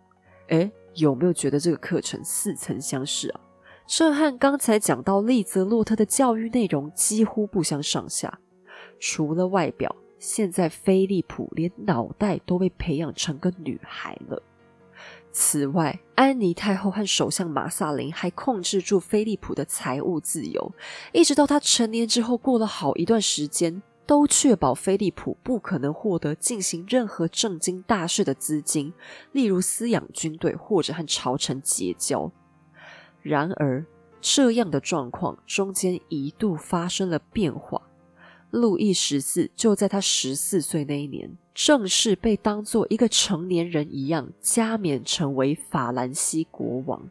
[0.48, 3.40] 诶，有没有觉得这个课程似曾相识啊？
[3.86, 8.38] 这和刚才讲到利泽洛特的教育内容几乎不相上下。
[8.98, 14.42] 除了外表，现在菲利普连脑袋都被培养成个女孩了。
[15.32, 20.72] 此外，安妮太后和首相马萨林还控制住菲利普的财务自由，
[21.12, 28.92] 一直到他成年之后，过了好一段时间，都确保菲利普不可能获得进行任何正经大事的资金，
[29.32, 32.30] 例如饲养军队或者和朝臣结交。
[33.22, 33.86] 然而，
[34.20, 37.82] 这样的状况中间一度发生了变化。
[38.50, 47.08] 路易十四就在他十四岁那一年，正式被当做一个成年人一样加冕成为法兰西国王。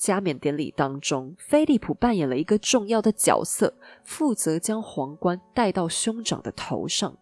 [0.00, 7.18] 加冕典礼当中，菲利普扮演了一个重要的角色，负责将皇冠戴到兄长的头上。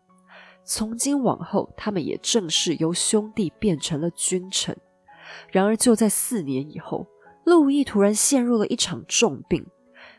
[0.64, 4.76] 从今往后，他们也正式由兄弟变成了君臣。
[5.50, 7.08] 然而，就在四年以后。
[7.44, 9.64] 路易突然陷入了一场重病。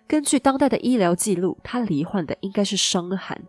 [0.07, 3.39] 根据当代的医疗记录，他罹患的应该是伤寒。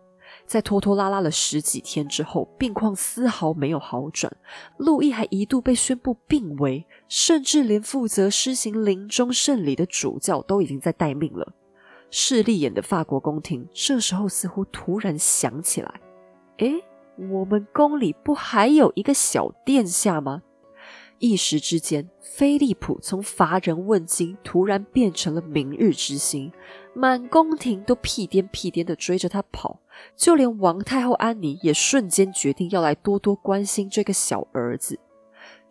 [0.51, 4.29] 在拖拖拉拉了十几天之后，病况丝毫没有好转。
[4.75, 11.53] 路易还一度被宣布病危，甚至连负责施行临终圣礼的主教都已经在待命了。
[12.09, 16.01] 势利眼的法国宫廷这时候似乎突然想起来
[16.59, 16.83] ：“诶，
[17.29, 20.41] 我们宫里不还有一个小殿下吗？”
[21.21, 26.51] 一时之间，菲利普从乏人问津突然变成了明日之星，
[26.95, 29.79] 满宫廷都屁颠屁颠的追着他跑，
[30.17, 34.99] 就连王太后安妮也瞬间决定要来多多关心这个小儿子。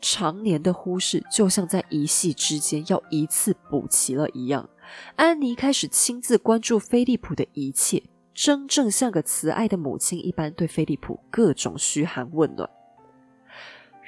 [0.01, 4.71] 常年的忽视，就像在一夕之间要一次补齐了一样。
[5.17, 12.71] 安妮开始亲自关注菲利普的一切，真正像个慈爱的母亲一般，对菲利普各种嘘寒问暖。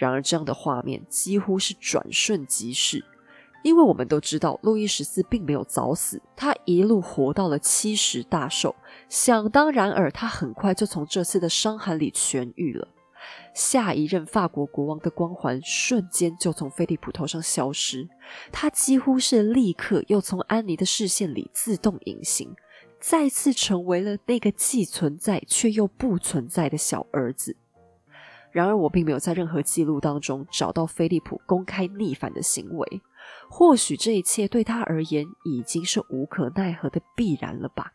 [0.03, 3.05] 然而，这样的画面几乎是转瞬即逝，
[3.63, 8.75] 因为我们都知道，路易十四并没有早死，他一路活到了七十大寿。
[9.09, 12.89] 想当然尔，他很快就从这次的伤寒里痊愈了。
[13.55, 18.09] 下一任法国国王的光环瞬间就从菲利普头上消失，
[18.51, 22.53] 他几乎是立刻又从安妮的视线里自动隐形，
[22.99, 27.55] 再次成为了那个既存在却又不存在的小儿子。
[28.53, 33.03] 然而，我并没有在任何记录当中找到菲利普公开逆反的行为。
[33.49, 37.93] 或许这一切对他而言已经是无可奈何的必然了吧？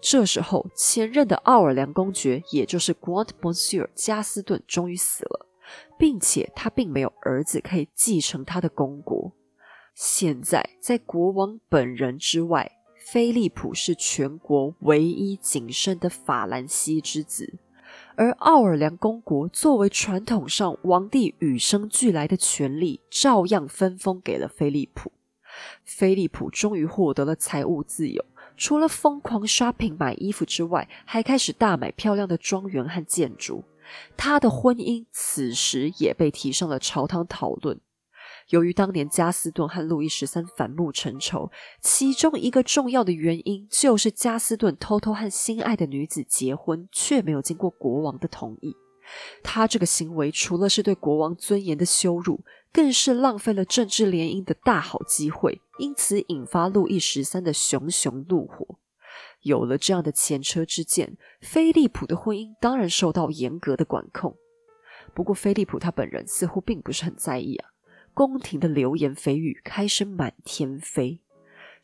[0.00, 5.46] 这时候，前任的奥尔良公爵，也就是 Grand Monsieur 加斯顿，终于死了，
[5.98, 9.32] 并且他并没有儿子可以继承他的公国。
[9.94, 17.58] 现在，在国王本人之外，菲利普是全国唯一仅剩的法兰西之子。
[18.16, 25.12] 而奥尔良公国作为传统上王帝与生俱来的权利，照样分封给了菲利普。
[25.84, 28.24] 菲利普终于获得了财务自由，
[28.56, 33.64] 除了疯狂 shopping 买衣服之外，还开始大买漂亮的庄园和建筑。
[34.16, 37.78] 他的婚姻此时也被提上了朝堂讨论。
[38.48, 48.76] 由于当年加斯顿和路易十三反目成仇，其中一个重要的原因就是加斯顿偷偷和心爱的女子结婚，却没有经过国王的同意。
[49.42, 58.78] 他这个行为除了是对国王尊严的羞辱，更是浪费了政治联姻的大好机会，因此引发路易十三的熊熊怒火。
[59.42, 64.36] 有了这样的前车之鉴，菲利普的婚姻当然受到严格的管控。
[65.14, 67.70] 不过，菲利普他本人似乎并不是很在意啊。
[68.16, 71.20] 宫廷的流言蜚语开始满天飞。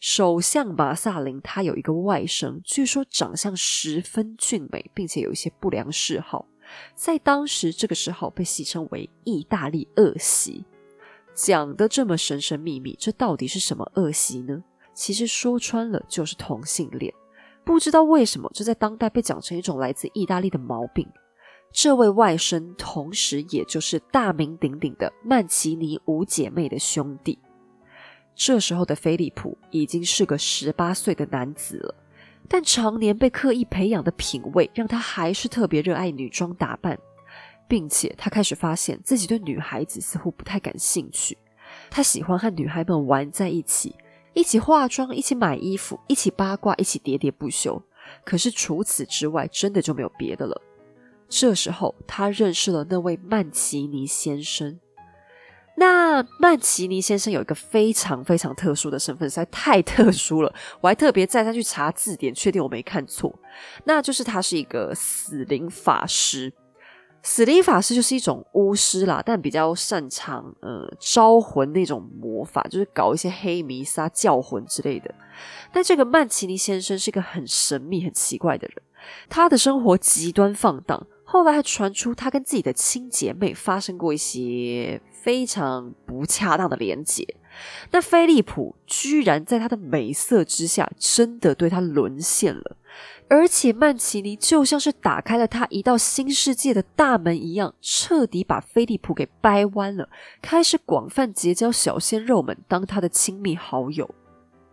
[0.01, 6.47] 首相马萨林他有一个外甥，据说长相十分俊美，并且有一些不良嗜好，
[6.95, 10.65] 在当时这个时候被戏称为“意大利恶习”。
[11.37, 14.65] 讲的这么神神秘秘，这到底是什么恶习呢？
[14.95, 17.13] 其实说穿了就是同性恋。
[17.63, 21.07] 不知道为什么，这在当代被讲成一种来自意大利的毛病。
[21.73, 27.39] 这位外甥，同时也就是大名鼎鼎的曼奇尼五姐妹的兄弟。
[28.35, 31.95] 这时候的菲利普已经是个十八岁的男子了，
[32.49, 36.99] 但常年被刻意培养的品味，让他还是特别热爱女装打扮，
[37.67, 41.37] 并且他开始发现自己对女孩子似乎不太感兴趣。
[41.91, 43.97] 他喜欢和女孩们玩在一起，
[44.35, 47.83] 一起化妆，一起买衣服，一起八卦，一起喋喋不休。
[48.25, 50.61] 可是除此之外，真的就没有别的了。
[51.35, 54.79] 这时候，他认识了那位曼奇尼先生。
[55.79, 60.55] 那曼奇尼先生有一个非常非常特殊的身份，实在太特殊了。
[60.83, 63.35] 我还特别再三去查字典，确定我没看错。
[63.85, 66.53] 那就是他是一个死灵法师。
[67.23, 75.15] 死灵法师就是一种巫师啦，但比较擅长呃招魂那种魔法，就是搞一些黑弥撒、叫魂之类的。
[75.73, 78.83] 但这个曼奇尼先生是一个很神秘、很奇怪的人，
[79.31, 81.07] 他的生活极端放荡。
[81.33, 87.27] 后来还传出他跟自己的亲姐妹发生过一些非常不恰当的连结。
[87.91, 92.77] 那菲利普居然在他的美色之下，真的对他沦陷了。
[93.31, 100.11] 而且曼奇尼就像是打开了他一道新世界的大门一样，彻底把菲利普给掰弯了，
[100.43, 104.15] 开始广泛结交小鲜肉们当他的亲密好友。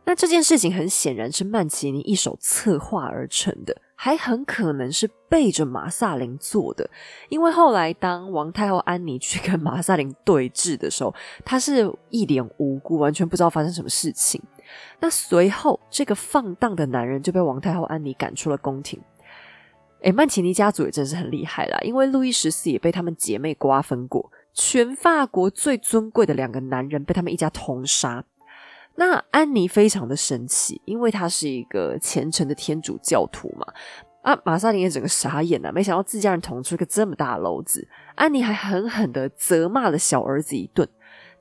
[0.04, 6.90] 那这件事情很显然是曼奇尼一手策划而成的，还很可能是背着马萨林做的。
[7.28, 14.42] 因为后来当王太后安妮去跟马萨林对峙的时候，她是一脸无辜，完全不知道发生什么事情。
[15.02, 18.98] 那随后，这个放荡的男人就被王太后安妮赶出了宫廷。
[20.04, 28.24] 诶，曼奇尼家族也真是很厉害啦，因为路易十四也被他们姐妹瓜分过，全法国最尊贵的两个男人被他们一家同杀。
[29.00, 33.66] 那安妮非常的生气，因为她是一个虔诚的天主教徒嘛。
[34.24, 37.88] 啊，玛莎琳也整个傻眼了，没想到自家人捅出一个这么大的篓子。
[38.16, 40.86] 安妮还狠狠的责骂了小儿子一顿，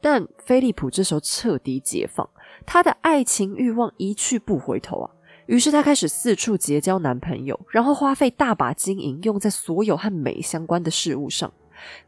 [0.01, 2.31] 但菲利普这时候彻底解放。
[2.65, 5.11] 他的爱情欲望一去不回头啊！
[5.47, 11.53] 于是他开始四处结交男朋友，然后花费大把金银用在所有和美相关的事物上。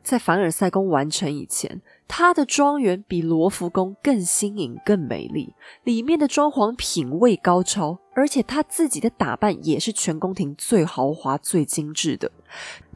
[0.02, 1.80] 在凡尔赛宫完成以前，
[2.12, 7.96] 他的庄园比罗浮宫更新颖、更美丽，里面的装潢品味高超。
[8.12, 12.30] 而且他自己的打扮也是全宫廷最豪华、最精致的。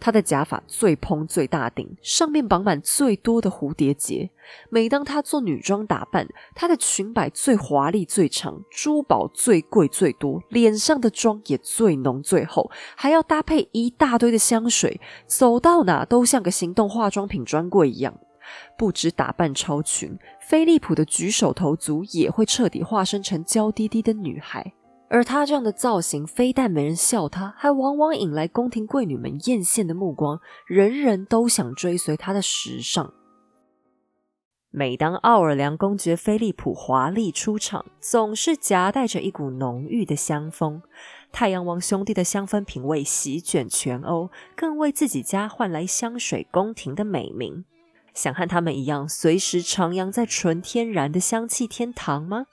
[0.00, 4.28] 他的假发最蓬、最大顶，上面绑满最多的蝴蝶结。
[4.68, 18.12] 每当他做女装打扮，他的裙摆最华丽、最长，珠宝最贵、最多，脸上的妆也最浓、最厚，还要搭配一大堆的香水，走到哪都像个行动化妆品专柜一样。
[18.76, 24.72] 不止打扮超群，菲利普的举手投足也会彻底化身成娇滴滴的女孩。
[25.10, 33.12] 而他这样的造型，非但没人笑他，还往往引来宫廷贵女们艳羡的目光，人人都想追随他的时尚。
[34.70, 40.82] 每当奥尔良公爵菲利普华丽出场，总是夹带着一股浓郁的香风。
[41.30, 47.64] 太阳王兄弟的香氛品味席卷全欧，更为自己家换来香水宫廷的美名。
[48.14, 52.46] 想和他们一样，随时徜徉在纯天然的香气天堂吗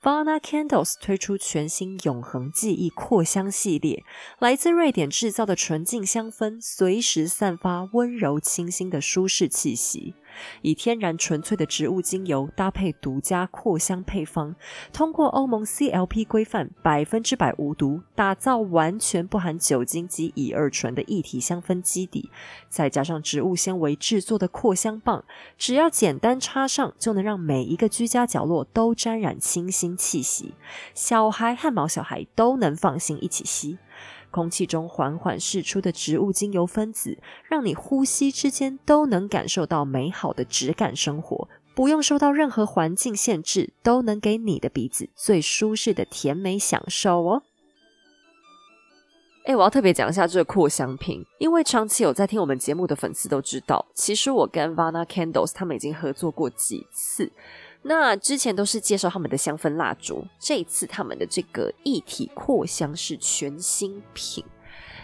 [0.00, 4.04] ？Vana Candles 推出全新永恒记忆扩香系列，
[4.38, 10.14] 来自瑞典制造的纯净香氛，随时散发温柔清新的舒适气息。
[10.62, 14.54] 以天然纯粹的植物精油搭配独家扩香配方，
[14.92, 22.30] 通过欧盟 CLP 规范，百分之百无毒，打造完全不含酒精及乙二醇的一体香氛基底，
[22.68, 25.24] 再加上植物纤维制作的扩香棒，
[25.56, 30.54] 只要简单插上，就能让每一个居家角落都沾染清新气息，
[30.94, 33.78] 小孩和毛小孩都能放心一起吸。
[34.30, 47.42] 空气中缓缓释出的植物精油分子，让你呼吸之间都能感受到美好的质感生活，不用受到任何环境限制，都能给你的鼻子最舒适的甜美享受哦。
[49.44, 57.32] 哎，我要特别讲一下这个扩香瓶，因为长期有在听我们节目的粉丝都知道，其实我跟 Vana Candles 他们已经合作过几次。
[57.82, 64.44] 那之前都是介绍他们的香氛蜡烛，这一次他们的这个一体扩香是全新品。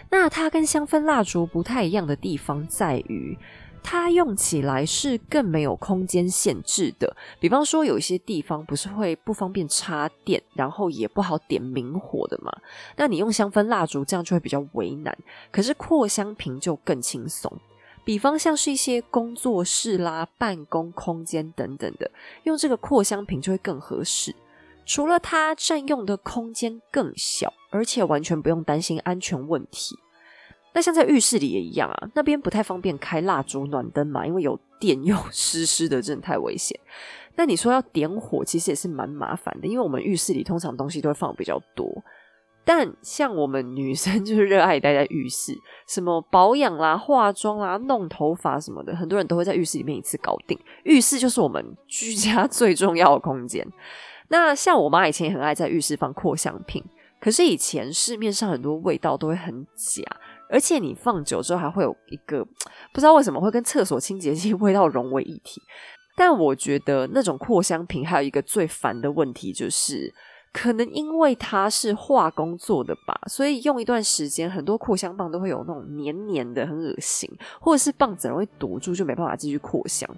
[0.09, 3.35] 那它跟香氛蜡烛不太一样的地方在于，
[3.81, 7.15] 它用起来是更没有空间限制的。
[7.39, 12.51] 比方说，有一些地方不是会不方便插电，然后也不好点明火的嘛？
[12.97, 15.17] 那你用香氛蜡烛这样就会比较为难。
[15.51, 17.51] 可是扩香瓶就更轻松。
[18.05, 22.09] 比方像是一些工作室啦、办公空间等等的，
[22.43, 24.33] 用这个扩香瓶就会更合适。
[24.85, 29.97] 除了它占用的空间更小，而且完全不用担心安全问题。
[30.73, 36.79] 那像在浴室里也一样啊，那边不太方便开蜡烛暖灯嘛，因为有电又 湿湿的，真的太危险。
[37.35, 42.03] 那你说要点火，其实也是蛮麻烦的，因为我们浴室里通常东西都会放比较多。
[42.67, 45.55] 但像我们女生 就是热爱待在浴室，
[45.87, 50.59] 什么保养啦、化妆啦、弄头发什么的，很多人都会在浴室里面一次搞定。
[50.83, 53.63] 浴室就是我们居家最重要的空间。
[54.29, 56.83] 那像我妈以前也很爱在浴室放扩香瓶，
[57.21, 60.03] 可是以前市面上很多味道都会很假，
[60.49, 62.43] 而且你放久之后还会有一个
[62.91, 65.61] 不知道为什么会跟厕所清洁剂味道融为一体。
[66.17, 70.11] 但我觉得那种扩香瓶还有一个最烦的问题就是。
[70.57, 77.29] 可能因为它是化工做的吧，所以用一段时间，很多扩香棒都会有那种黏黏的，很恶心，
[77.59, 80.09] 或者是棒子容易堵住，就没办法继续扩香。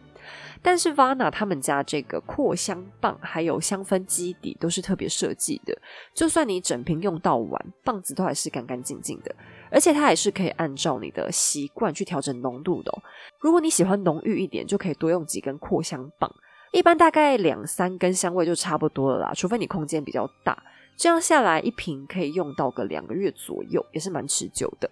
[0.62, 5.76] 但是 Vana 他们家这个扩香棒还有香氛基底都是特别设计的，
[6.14, 9.36] 就算你整瓶用到完，棒子都还是干干净净的，
[9.72, 12.92] 而且它也是可以按照你的习惯去调整浓度的。
[13.40, 16.32] 如果你喜欢浓郁一点，就可以多用几根扩香棒。
[16.72, 20.62] 一般大概两三根香味就差不多了啦，除非你空间比较大。
[20.96, 24.90] 这样下来一瓶可以用到个两个月左右，也是蛮持久的。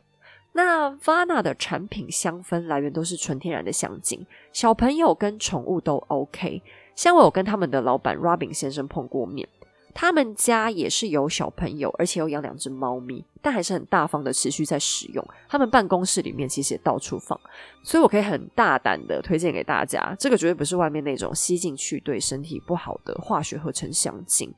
[0.54, 6.62] 那 Vana 的产品香氛来源都是纯天然的香精，小朋友跟宠物都 OK。
[6.96, 9.50] 像我跟他们的老板 Robin 先生碰过面。
[9.96, 15.26] 他们家也是有小朋友，而且有养两只猫咪，但还是很大方的持续在使用。
[15.48, 17.40] 他们办公室里面其实也到处放，
[17.82, 20.14] 所以我可以很大胆的推荐给大家。
[20.20, 24.54] 这个绝对不是外面那种吸进去对身体不好的化学合成香精。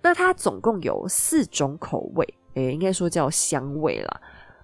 [0.00, 4.20] 那它总共有四种口味，诶，应该说叫香味啦。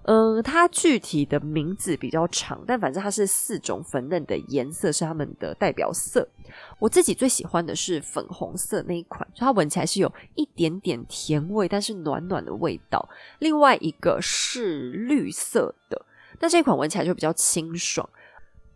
[0.07, 6.27] 嗯，它具体的名字比较长，但反正它是四种粉嫩的颜色是它们的代表色。
[6.77, 13.09] 我自己最喜欢的是粉红色那一款，它闻起来是有一点点甜味，但是暖暖的味道。
[13.39, 16.05] 另外一个是绿色的，
[16.39, 18.07] 那这款闻起来就比较清爽。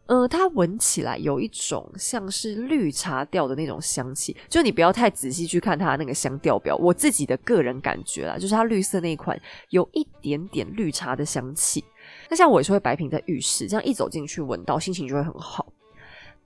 [0.10, 6.76] 呃，它闻起来有一种像是绿茶调的那种香气，就你不要太仔细去看它那个香调表。
[6.78, 9.40] 我自己的个人感觉啦，就是它绿色那一款
[9.70, 11.86] 有一点点绿茶的香气。
[12.28, 15.72] 那像我也是会摆瓶在浴室，这样一走进去闻到，心情就会很好。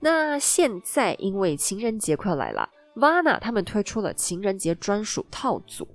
[0.00, 5.88] 那现在因为情人节快要来了，Vana 他们推出了情人节专属套组，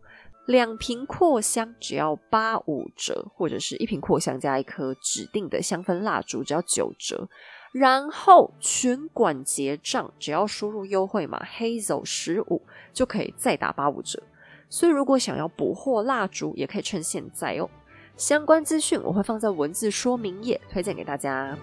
[0.48, 7.30] 两瓶扩香只要八五折，或者是一瓶扩香加一颗指定的香氛蜡烛只要九折。
[7.72, 12.62] 然后全馆结账，只要输入优惠码 Hazel 十五
[12.92, 14.22] 就可以再打八五折。
[14.70, 17.70] 所以如果想要补货蜡烛，也可以趁现在哦。
[18.18, 21.58] 相关资讯我会放在文字说明页，推荐给大家。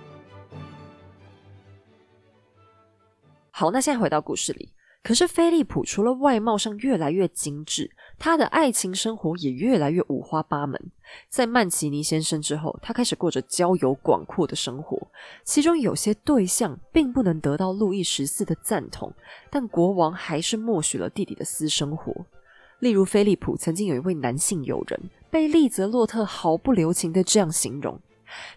[3.51, 4.73] 好，那现在回到故事里。
[5.03, 10.91] 可是菲利普除了外貌上越来越精致，他的爱情生活也越来越五花八门。
[11.29, 15.07] 在曼奇尼先生之后，他开始过着交友广阔的生活。
[15.45, 19.13] 其中有些对象并不能得到路易十四的赞同，
[19.51, 22.13] 但国王还是默许了弟弟的私生活。
[22.81, 27.99] 例如，菲利普曾经有一位男性友人，被利泽洛特毫不留情的这样形容。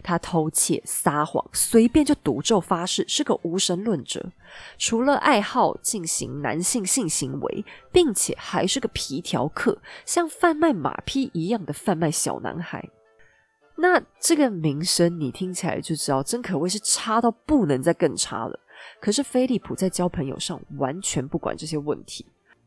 [0.02, 4.32] 他偷窃、撒谎，随便就赌咒发誓，是个无神论者。
[4.78, 12.88] 除了爱好进行男性性行为，并且还是个皮条客，像贩卖马匹一样的贩卖小男孩。
[13.76, 18.60] 那这个名声，你听起来就知道，真可谓是差到不能再更差了。
[19.00, 22.26] 可是菲利普在交朋友上完全不管这些问题。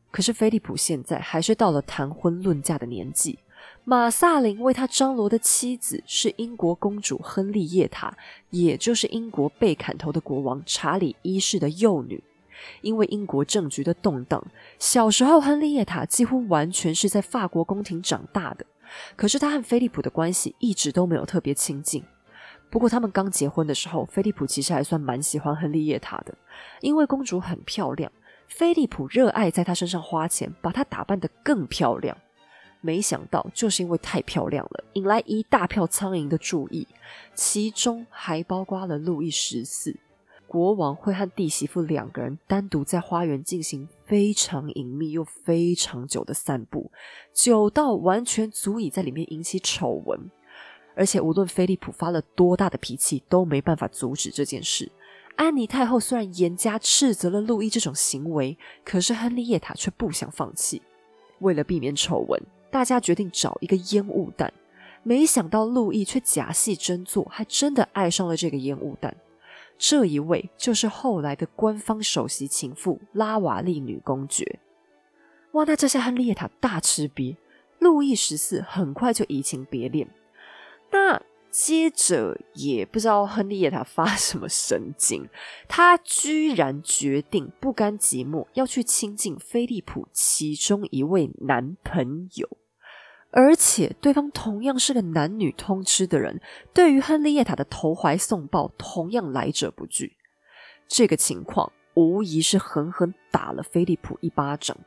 [0.10, 3.38] 可是菲利普现在还是到了谈婚论嫁的年纪。
[3.86, 8.16] 马萨林为他张罗的妻子是英国公主亨利叶塔，
[8.50, 12.24] 也就是英国被砍头的国王查理一世的幼女。
[12.82, 14.42] 因为英国政局的动荡，
[14.80, 18.66] 小时候亨利叶塔几乎完全是在法国宫廷长大的。
[19.18, 22.02] 可是他和菲利普的关系一直都没有特别亲近。
[22.70, 26.34] 不过他们刚结婚的时候，菲利普其实还算蛮喜欢亨利叶塔的，
[26.80, 28.10] 因为公主很漂亮。
[28.48, 32.16] 菲利普热爱在她身上花钱，把她打扮得更漂亮。
[32.86, 36.86] 没想到，就是因为太漂亮了，引来一大票苍蝇的注意，
[37.34, 39.96] 其中还包括了路易十四。
[40.46, 46.92] 国王会和弟媳妇两个人单独在花园进行非常隐秘又非常久的散步，
[47.34, 50.30] 久到完全足以在里面引起丑闻。
[50.94, 54.92] 而且，无论菲利普发了多大的脾气，都没办法阻止这件事。
[55.38, 60.82] 安妮太后虽然严加斥责了路易这种行为，可是亨利叶塔却不想放弃。
[61.40, 62.40] 为了避免丑闻。
[62.74, 64.52] 大家决定找一个烟雾弹，
[65.04, 69.16] 没想到路易却假戏真做，还真的爱上了这个烟雾弹。
[69.78, 74.60] 这一位就是后来的官方首席情妇拉瓦利女公爵。
[75.52, 77.38] 哇，那这下亨利叶塔大吃瘪，
[77.78, 80.10] 路易十四很快就移情别恋。
[80.92, 81.22] 那
[81.52, 85.30] 接着也不知道亨利叶塔发什么神经，
[85.68, 92.50] 他居然决定不甘寂寞，要去亲近菲利普其中一位男朋友。
[93.36, 96.40] 而且对方同样是个男女通吃的人，
[96.72, 100.16] 对于亨利叶塔的投怀送抱，同样来者不拒。
[100.88, 104.78] 这个情况无疑是狠狠打了菲利普一巴掌。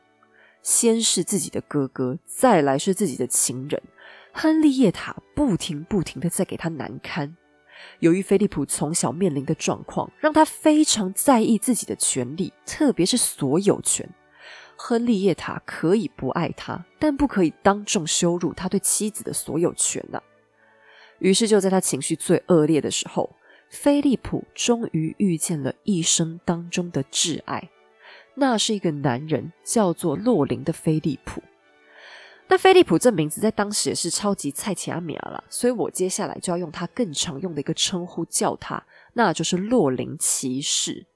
[0.61, 3.81] 先是自己的哥哥，再来是自己的情人，
[4.31, 7.35] 亨利叶塔不停不停的在给他难堪。
[7.99, 14.09] 由于菲利普从小面临的状况，让他非常在意自己的权利，特别是所有权。
[14.77, 20.21] 亨利叶塔可以不爱他，但不可以当众羞辱他对妻子的所有权呐。
[21.19, 23.35] 于是，就在他情绪最恶劣的时候，
[23.69, 27.69] 菲利普终于遇见了一生当中的挚爱，
[28.35, 31.41] 那是一个男人，叫做洛林的菲利普。
[32.49, 38.81] 那菲利普这名字在当时也是超级菜奇阿米亚了，所以我接下来就要用他更常用的一个称呼叫他，
[39.13, 41.07] 那就是洛林骑士。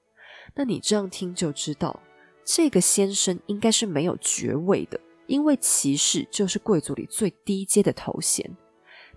[0.54, 2.00] 那你这样听就知道，
[2.44, 8.56] 这个先生应该是没有爵位的，因为骑士就是贵族里最低阶的头衔。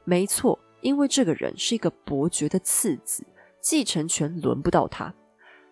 [0.04, 3.26] 没错，因为这个人是一个伯爵的次子，
[3.60, 5.14] 继承权轮不到他。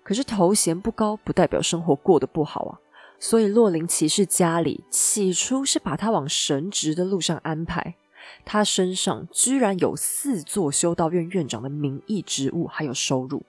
[0.03, 2.79] 可是头衔不高，不代表生活过得不好啊。
[3.19, 7.95] 所以洛林骑士家里起初是把他往神职的路上安排，
[8.43, 13.43] 他身上居然有四座修道院院长的名义职务，还有收入。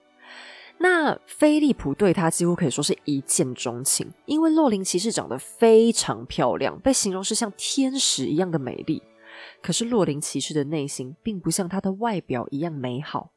[0.87, 9.01] 那菲利普对他几乎可以说是一见钟情，因为洛林骑士长得非常漂亮，被形容是像天使一样的美丽。
[9.63, 13.31] 可是洛林骑士的内心并不像他的外表一样美好，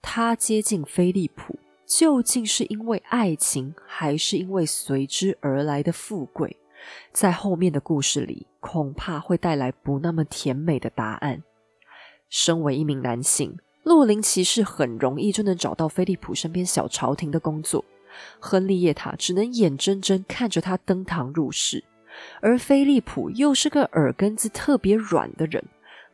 [0.00, 1.58] 他接近菲利普。
[1.84, 6.56] 究竟是因为爱情，还是因为随之而来的富贵？
[7.12, 11.42] 在后面的故事里，恐怕会带来不那么甜美的答案。
[12.28, 17.84] 身为一名男性，洛林骑士很容易就能找到菲利普身边小朝廷的工作。
[18.38, 21.82] 亨利叶塔只能眼睁睁看着他登堂入室，
[22.40, 25.64] 而菲利普又是个耳根子特别软的人。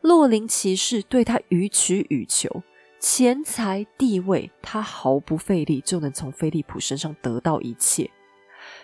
[0.01, 2.63] 洛林骑士对他予取予求。
[3.01, 8.09] 钱财地位，他毫不费力就能从菲利普身上得到一切。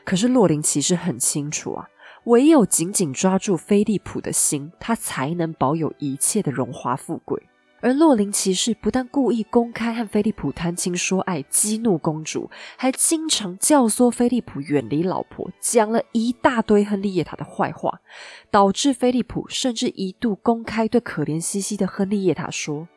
[0.04, 1.88] 可是洛林骑士很清楚啊，
[2.26, 7.42] 唯有紧紧抓住菲利普的心，他才能保有一切的荣华富贵。
[7.82, 18.01] 而洛林骑士不但故意公开和菲利普谈情说爱，激怒公主，还经常教唆菲利普远离老婆，讲了一大堆亨利叶塔的坏话，
[18.49, 22.88] 导致菲利普甚至一度公开对可怜兮兮的亨利叶塔说：“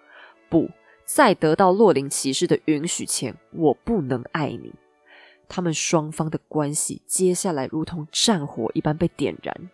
[0.49, 0.71] 不。”
[1.11, 4.75] 在得到洛林骑士的允许前，我不能爱你。
[5.49, 9.71] 他们双方的关系接下来如同战火一般被点燃。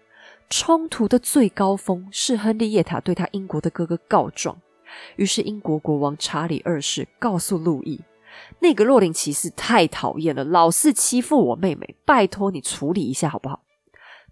[0.48, 4.56] 冲突的最高峰是亨利叶塔对他英国的哥哥告状，
[5.16, 8.00] 于是英国国王查理二世告诉路易，
[8.60, 13.62] 那个洛林骑士太讨厌了，老是欺负我妹妹，拜托你处理一下好不好？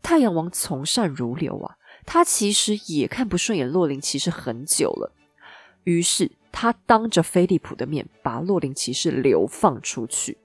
[0.03, 5.13] 太阳王从善如流啊，他其实也看不顺眼洛林骑士很久了，
[5.85, 6.33] 于是。
[6.55, 10.37] 他当着菲利普的面把洛林骑士流放出去，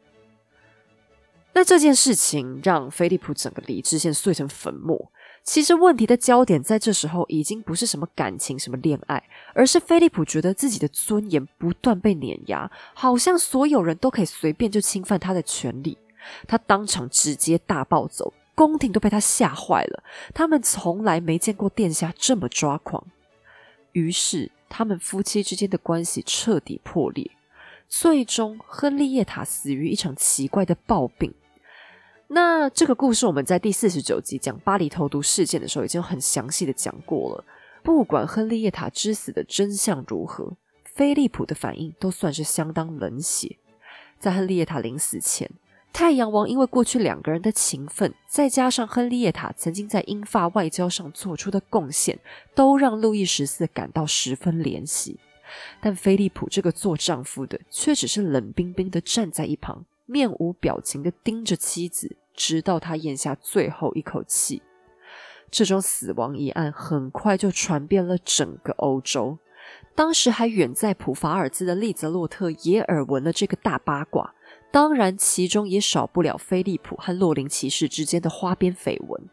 [1.51, 5.11] 那这件事情让菲利普整个理智线碎成粉末。
[5.47, 9.23] 其实问题的焦点在这时候已经不是什么感情、什么恋爱，
[9.53, 15.97] 而是菲利普觉得自己的尊严不断被碾压，好像所有人都可以随便就侵犯他的权利。
[16.45, 20.03] 他当场直接大暴走，宫廷都被他吓坏了。
[20.33, 23.07] 他们从来没见过殿下这么抓狂，
[23.93, 24.51] 于是。
[24.69, 27.31] 他们夫妻之间的关系彻底破裂，
[27.87, 31.33] 最终亨利叶塔死于一场奇怪的暴病。
[32.29, 37.43] 那这个故事我们在第四十九集讲巴黎投毒事件的时候已经很详细的讲过了。
[37.83, 43.57] 不管亨利叶塔之死的真相如何，菲利普的反应都算是相当冷血。
[44.19, 45.49] 在亨利叶塔临死前。
[45.93, 52.19] 太阳王因为过去两个人的情分，再加上亨利叶塔曾经在英法外交上做出的贡献，
[52.53, 55.17] 都让路易十四感到十分怜惜。
[55.81, 64.63] 但菲利普这个做丈夫的，却只是冷冰冰的站在一旁，面无表情的盯着妻子，直到他咽下最后一口气。
[65.51, 69.37] 这种死亡一案很快就传遍了整个欧洲，
[69.93, 74.33] 当时还远在普法尔兹的利泽洛特也耳闻了这个大八卦。
[74.71, 79.29] 当然，其中也少不了菲利普和洛林骑士之间的花边绯闻。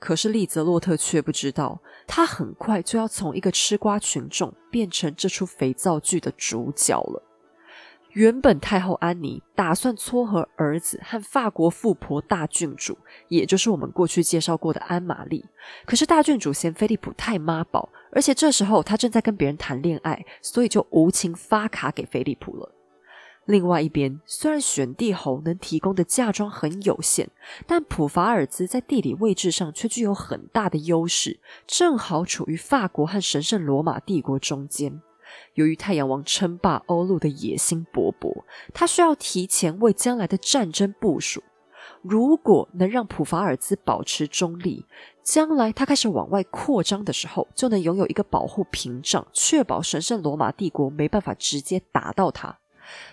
[0.00, 7.22] 可是利泽洛特却不知道，他很快就要从一个吃瓜群众变成这出肥皂剧的主角了。
[8.14, 12.96] 原本太后安妮打算撮合儿子和法国富婆大郡主，
[13.26, 15.44] 也就是我们过去介绍过的安玛丽。
[15.84, 22.70] 可是大郡主嫌菲利普太妈宝，而且这时候他正在跟别人谈恋爱，所以就无情发卡给菲利普了。
[23.46, 27.28] 另外一边，虽然选帝侯能提供的嫁妆很有限，
[27.66, 35.02] 但普法尔兹在地理位置上却具有很大的优势，正好处于法国和神圣罗马帝国中间。
[35.54, 41.42] 由于太阳王称霸欧陆的野心勃勃，他需要提前为将来的战争部署。
[42.02, 44.84] 如果能让普法尔兹保持中立，
[45.22, 52.58] 将来他开始往外扩张的时候，就能拥有一个保护屏障，确保神圣罗马帝国没办法直接打到他。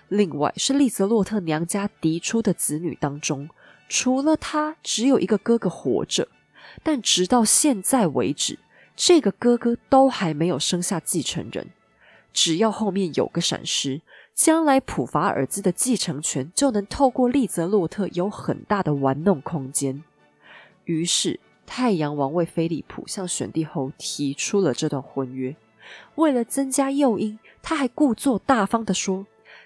[0.09, 3.49] 另外是利泽洛特娘家嫡出的子女当中，
[3.87, 6.27] 除了他，只有一个哥哥活着，
[6.83, 8.59] 但直到现在为止，
[8.95, 11.69] 这个哥哥都还没有生下继承人。
[12.33, 14.01] 只要后面有个闪失，
[14.33, 20.03] 将来普法尔兹的继承权就能透过利泽洛特有很大的玩弄空间。
[20.85, 25.55] 于是，太阳王为菲利普向选帝后提出了这段婚约。
[26.15, 29.25] 为了增加诱因，他还故作大方的说：“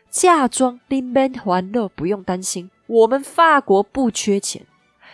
[0.10, 4.66] 嫁妆林边还乐，不用担心，我们法国不缺钱。”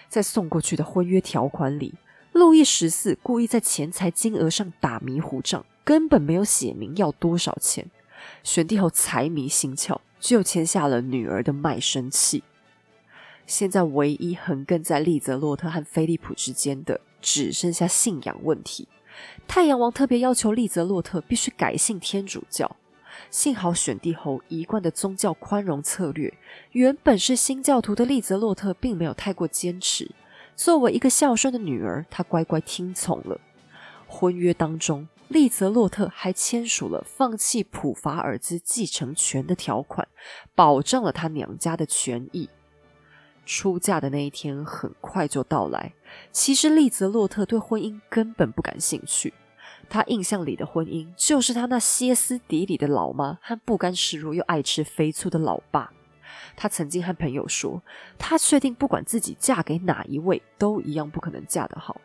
[0.08, 1.96] 在送过去的婚约条款里，
[2.34, 5.66] 路易十四故意在钱财金额上打迷糊仗。
[5.84, 7.90] 根本没有写明要多少钱，
[8.44, 12.44] 选帝后财迷心窍，就签下了女儿的卖身契。
[13.48, 18.88] 现在唯一横亘在利泽洛特和菲利普之间的，只剩下信仰问题。
[19.48, 22.78] 太阳王特别要求利泽洛特必须改信天主教。
[23.30, 26.34] 幸好选帝后一贯的宗教宽容策略，
[26.72, 30.12] 原本是新教徒的利泽洛特并没有太过坚持。
[30.56, 33.42] 作为一个孝顺的女儿，她乖乖听从了。
[34.08, 35.08] 婚约当中。
[35.32, 40.06] 利泽洛特还签署了放弃普法尔兹继承权的条款，
[40.54, 42.50] 保障了他娘家的权益。
[43.46, 45.94] 出嫁的那一天很快就到来。
[46.34, 49.34] 其实利泽洛特对婚姻根本不感兴趣，
[49.90, 55.94] 他印象里的婚姻就是他那歇斯底里的老妈和不甘示弱又爱吃肥醋的老爸。
[56.58, 57.82] 他曾经和朋友说，
[58.18, 62.02] 他确定不管自己嫁给哪一位，都一样不可能嫁得好。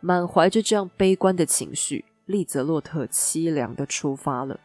[0.00, 2.04] 满怀着这样悲观的情绪。
[2.26, 4.60] 利泽洛特凄凉的出发了，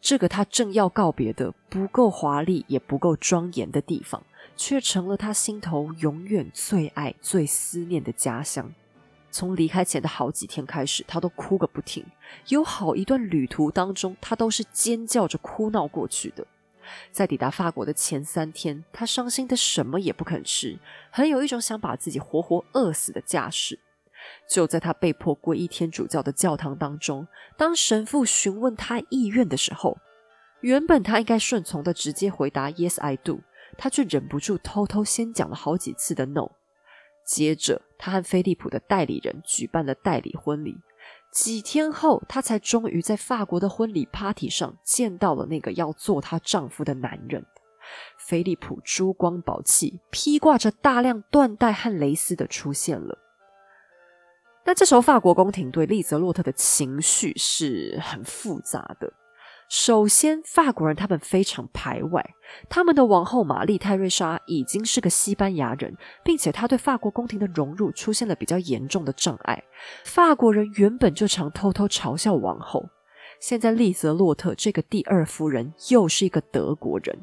[0.00, 4.22] 这个他正要告别的不够华丽也不够庄严的地方，
[4.56, 8.72] 却成了他心头永远最爱、最思念的家乡。
[9.32, 12.04] 从离开前的好几天开始，他都哭个不停。
[12.48, 16.46] 有好一段旅途当中，他都是尖叫着哭闹过去的。
[17.10, 20.78] 在抵达法国的前三天，他伤心的什么也不肯吃，
[21.10, 23.78] 很有一种想把自己活活饿死的架势。
[24.48, 29.98] 就在他被迫皈依天主教的教堂当中，当神父询问他意愿的时候，
[30.60, 33.40] 原本他应该顺从的直接回答 “Yes, I do”，
[33.76, 36.52] 他却忍不住偷偷先讲了好几次的 “No”。
[37.24, 40.80] 接着，他和菲利普的代理人举办了代理婚礼。
[41.32, 47.46] 几天后，他才终于在法国的婚礼 party 上见到了那个要做她丈夫的男人。
[48.18, 53.18] 菲利普珠光宝气、披挂着大量缎带和蕾丝的出现了。
[54.64, 59.12] 那这时候，法国宫廷对利泽洛特的情绪是很复杂的。
[59.68, 62.34] 首先，法国人他们非常排外，
[62.68, 69.64] 他们的王后玛丽泰瑞莎已经是个西班牙人，并且她对法国宫廷的融入出现了比较严重的障碍。
[70.04, 72.90] 法国人原本就常偷偷嘲笑王后，
[73.40, 77.20] 现在利泽洛特这个第二夫人又是一个德国人，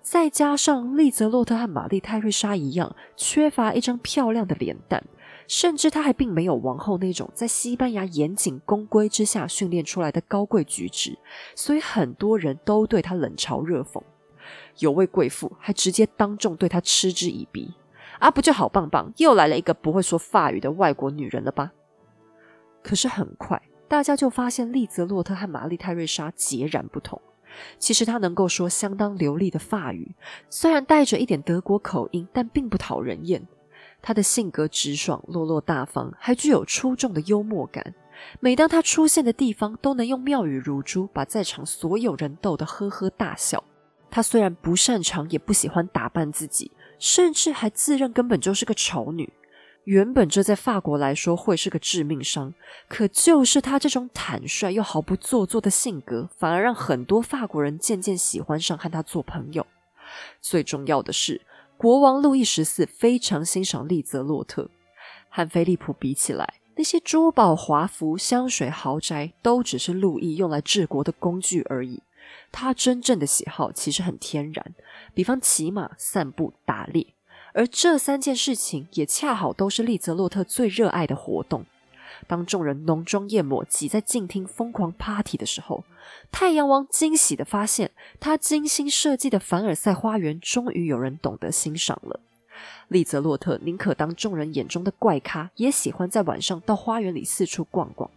[0.00, 5.04] 再加上利泽洛特和玛丽泰瑞莎一样，缺乏一张漂亮的脸蛋。
[5.48, 11.18] 甚至他还并没有王后那种在西班牙严谨宫规之下训练出来的高贵举止，
[11.56, 14.00] 所以很多人都对他冷嘲热讽。
[14.78, 17.74] 有位贵妇还直接当众对他嗤之以鼻
[18.20, 21.72] ：“啊，不就好棒棒，又来了一个不会说法语的外国女人了吧？”
[22.84, 27.20] 可是很快，大家就发现利泽洛特和玛丽泰瑞莎截然不同。
[27.78, 30.14] 其实他能够说相当流利的法语，
[30.50, 33.46] 虽然带着一点德国口音，但并不讨人厌。
[34.00, 37.94] 他的性格直爽、落落大方，还具有出众的幽默感。
[38.40, 43.62] 每当他出现的地方，都能用妙语如珠把在场所有人逗得呵呵大笑。
[44.10, 49.32] 他虽然不擅长，也不喜欢打扮自己，甚至还自认根本就是个丑女。
[49.84, 52.52] 原本这在法国来说会是个致命伤，
[52.88, 59.66] 可就是他这种坦率又毫不做作的性格，反而让很多法国人渐渐喜欢上和他做朋友。
[60.40, 61.42] 最重要的是。
[61.78, 64.68] 国王路易十四非常欣赏利泽洛特，
[65.28, 72.02] 和菲利普比起来，那些珠宝、华服、香水、豪宅都只是路易用来治国的工具而已。
[72.50, 74.74] 他真正的喜好其实很天然，
[75.14, 77.14] 比方骑马、散步、打猎，
[77.54, 81.64] 而这三件事情也恰好都是利泽洛特最热爱的活动。
[82.26, 85.84] 当众人浓妆艳抹挤在静厅疯狂 party 的时候，
[86.32, 92.20] 太阳王惊喜的发现，他精心设计的凡尔赛花园终于有人懂得欣赏了。
[92.88, 98.10] 利泽洛特宁可当众人眼中的怪咖，也喜欢在晚上到花园里四处逛逛。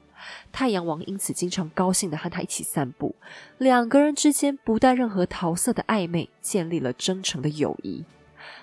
[0.51, 3.15] 太阳王因此经常高兴的和他一起散步，
[3.57, 8.05] 两个人之间不带任何桃色的暧昧，建立了真诚的友谊。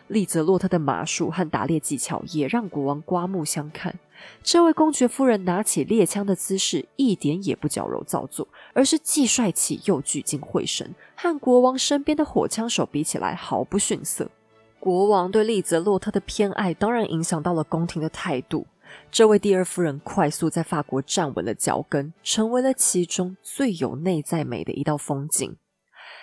[0.09, 3.99] 利泽洛特的马术和打猎技巧也让国王刮目相看。
[4.43, 14.29] 这位公爵夫人拿起猎枪的姿势一点也不矫揉造作，而是既帅气又聚精会神，和国王身边的火枪手比起来毫不逊色。
[14.81, 18.67] 国王对利泽洛特的偏爱当然影响到了宫廷的态度。
[19.11, 25.57] 这位第二夫人快速在法国站稳了脚跟，成为了其中最有内在美的一道风景。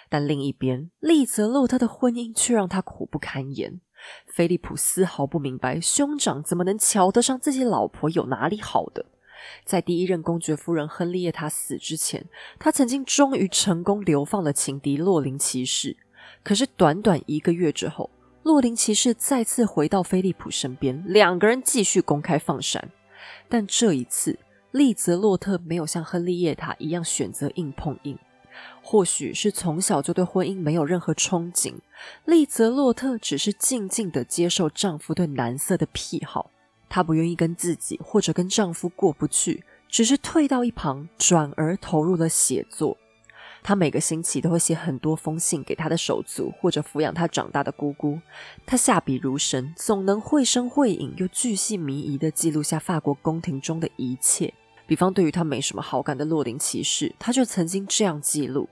[0.09, 3.81] 但另一边，利泽洛特的婚姻却让他苦不堪言。
[4.27, 9.05] 菲利普丝毫不明白，兄长怎么能瞧得上自己老婆有哪里好的。
[9.63, 12.25] 在第一任公爵夫人亨利叶塔死之前，
[12.59, 15.97] 他曾经终于成功流放了情敌洛林骑士。
[16.43, 18.09] 可是短短一个月之后，
[18.43, 22.91] 洛林骑士再次回到菲利普身边，两个人继续公开放闪。
[23.49, 24.37] 但这一次，
[24.71, 28.17] 利泽洛特没有像亨利叶塔一样选择硬碰硬。
[28.87, 31.73] 或许是从小就对婚姻没有任何憧憬，
[32.23, 36.51] 利泽洛特只是静静的接受丈夫对男色的癖好。
[36.87, 42.95] 她不愿意跟自己或者跟丈夫过不去，只是退到一旁，转而投入了写作。
[43.63, 48.19] 她每个星期都会写很多封信给她的手足或者抚养她长大的姑姑。
[48.67, 54.53] 她下笔如神，总能绘声绘影又巨细靡遗的记录下法国宫廷中的一切。
[54.87, 58.69] 比方，对于他没什么好感的洛林骑士，他就曾经这样记录：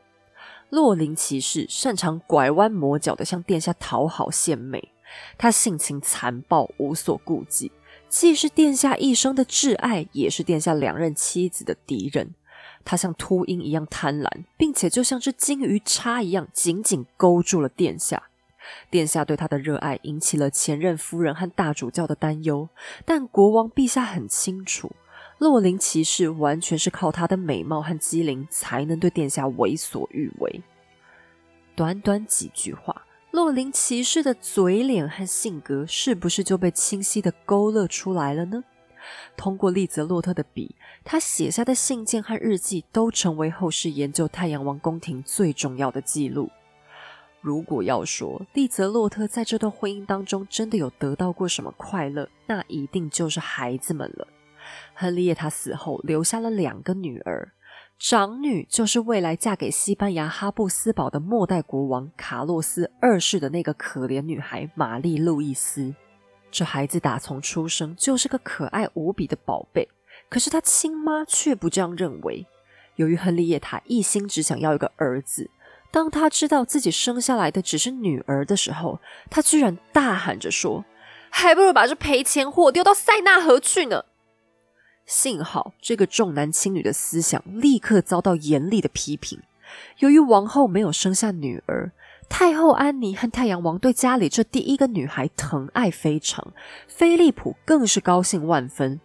[0.70, 4.92] 洛林骑士擅长拐弯抹角的向殿下讨好献媚，
[5.38, 7.72] 他性情残暴，无所顾忌，
[8.08, 12.36] 既是殿下一生的挚爱，也是殿下两任妻子的敌人。
[12.86, 18.24] 他像秃鹰一样贪婪，并且就像只金鱼叉一样紧紧勾住了殿下。
[18.90, 22.70] 殿下对他的热爱引起了前任夫人和大主教的担忧，
[23.06, 24.92] 但国王陛下很清楚。
[25.44, 30.62] 洛林骑士完全是靠她的美貌和机灵，才能对殿下为所欲为。
[31.76, 38.64] 短短几句话，洛林骑士的嘴脸和性格是不是就被清晰的勾勒出来了呢？
[39.36, 46.50] 通过利泽洛特的笔，他写下的信件和日记都成为后世研究太阳王宫廷最重要的记录。
[47.42, 54.26] 如果要说利泽洛特在这段婚姻当中真的有得到过什么快乐，那一定就是孩子们了。
[54.94, 57.54] 亨利叶塔死后留下了两个女儿，
[57.98, 65.94] 长女就是未来嫁给西班牙哈布斯堡的末代国王卡洛斯二世的那个可怜女孩玛丽路易斯。
[66.52, 69.90] 这孩子打从出生就是个可爱无比的宝贝，
[70.30, 72.46] 可是他亲妈却不这样认为。
[72.98, 75.50] 由于亨利叶塔一心只想要一个儿子，
[75.90, 79.00] 当他知道自己生下来的只是女儿的时候，
[79.32, 80.86] 他居然大喊着说
[81.32, 84.06] ：“还不如把这赔钱货丢到塞纳河去呢！”
[85.06, 89.40] 幸好，这个重男轻女的思想立刻遭到严厉的批评。
[90.00, 91.92] 由于王后没有生下女儿，
[92.30, 96.54] 太后安妮和太阳王对家里这第一个女孩疼爱非常，
[96.88, 99.00] 菲利普更是高兴万分。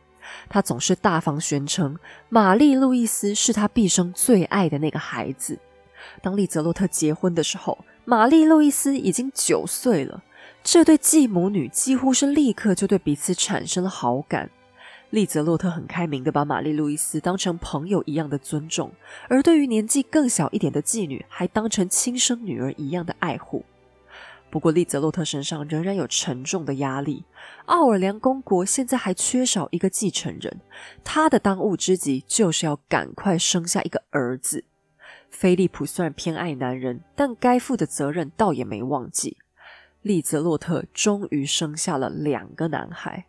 [0.48, 5.58] 他总是大方宣称，玛丽路易斯是他毕生最爱的那个孩子。
[6.22, 10.22] 当利泽洛特结婚的时候，玛丽路易斯已经九岁了。
[10.62, 14.50] 这对继母女几乎是立刻就对彼此产生了好感。
[15.10, 18.92] 利泽洛特很开明的把玛丽路易斯当成朋友一样的尊重，
[19.28, 23.64] 而对于年纪更小一点的妓女，还当成亲生女儿一样的爱护。
[24.50, 27.24] 不过，利泽洛特身上仍然有沉重的压力。
[27.66, 30.60] 奥尔良公国现在还缺少一个继承人，
[31.04, 34.64] 他的当务之急就是要赶快生下一个儿子。
[35.30, 39.36] 菲利普虽然偏爱男人，但该负的责任倒也没忘记。
[40.00, 43.26] 利泽洛特终于生下了两个男孩。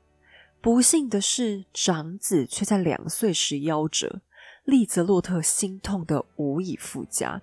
[0.62, 4.22] 不幸的是，长子却在两岁时夭折。
[4.66, 7.42] 利泽洛特心痛的无以复加，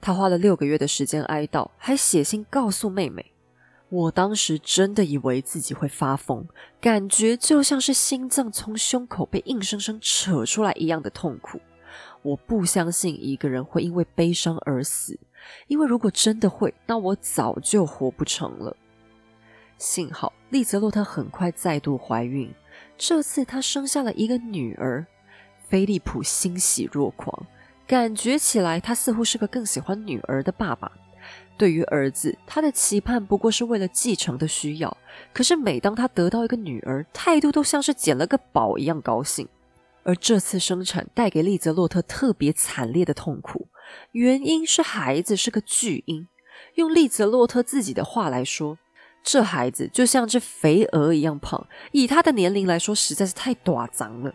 [0.00, 3.32] 他花了六个月的时间哀悼，还写信告诉妹妹
[3.88, 6.44] ：“我当时真的以为自己会发疯，
[6.80, 11.60] 感觉就像是心脏从胸口被硬生生扯出来一样的痛苦。
[12.22, 15.16] 我不相信一个人会因为悲伤而死，
[15.68, 18.76] 因为如果真的会，那我早就活不成了。”
[19.78, 22.52] 幸好丽泽洛特很快再度怀孕，
[22.96, 25.06] 这次她生下了一个女儿。
[25.68, 27.46] 菲利普欣喜若狂，
[27.86, 30.92] 感觉起来他似乎是个更喜欢女儿的爸爸。
[31.58, 34.96] 对于儿子，他的期盼不过是为了继承的需要。
[35.32, 39.48] 可是每当他得到一个女儿，态度都像是捡了个宝一样高兴。
[40.04, 43.66] 而这次生产带给丽泽洛特特别惨烈的痛苦，
[44.12, 46.28] 原因是孩子是个巨婴。
[46.74, 48.78] 用丽泽洛特自己的话来说。
[49.28, 54.32] 这孩子就像只肥鹅一样胖，以他的年龄来说，实在是太短脏了。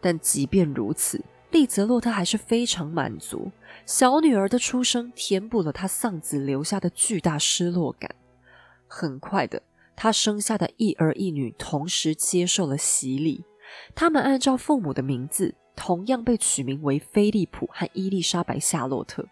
[0.00, 3.52] 但即便如此，利泽洛特还是非常满足。
[3.84, 8.10] 小女儿的出生填补了他丧子留下的巨大失落感。
[8.86, 9.60] 很快的，
[9.94, 13.44] 他生下的一儿一女同时接受了洗礼，
[13.94, 19.26] 他们按照父母的名字，同样被取名为菲利普和伊丽莎白·夏洛特。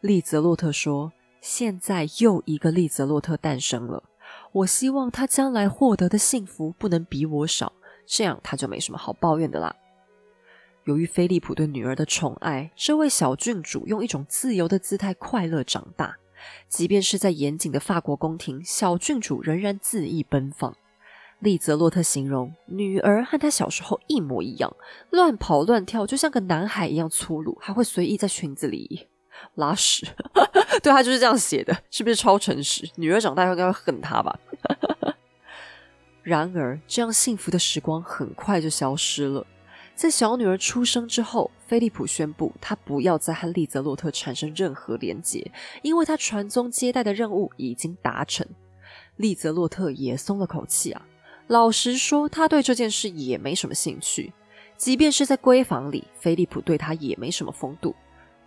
[0.00, 1.12] 利泽洛特说
[1.42, 4.04] ：“现在又一个利泽洛特诞生了。”
[4.52, 7.72] 我希望他将来获得的幸福不能比我少，
[8.06, 9.74] 这样他就没什么好抱怨的啦。
[10.84, 16.16] 由于菲利普对女儿的宠爱，这位小郡主用一种自由的姿态快乐长大。
[16.68, 20.76] 即便是在严谨的法国宫廷，小郡主仍然恣意奔放。
[21.38, 24.76] 利泽洛特形容女儿和他小时候一模一样，
[25.10, 29.08] 乱跑乱跳，就像个男孩一样粗鲁，还会随意在裙子里
[29.54, 30.06] 拉屎。
[30.82, 32.88] 对他就是这样写的，是不是超诚实？
[32.96, 34.38] 女儿长大后应该会恨他吧？
[36.22, 39.46] 然而，这样幸福的时光很快就消失了。
[39.94, 45.50] 在小女儿出生之后，菲利普宣布他不要再和利泽洛特产生任何连结，
[45.82, 48.46] 因为他传宗接代的任务已经达成。
[49.16, 51.02] 利泽洛特也松了口气啊。
[51.48, 54.32] 老实说，他对这件事也没什么兴趣。
[54.76, 57.94] 即便是在闺房里，菲利普对他也没什么风度，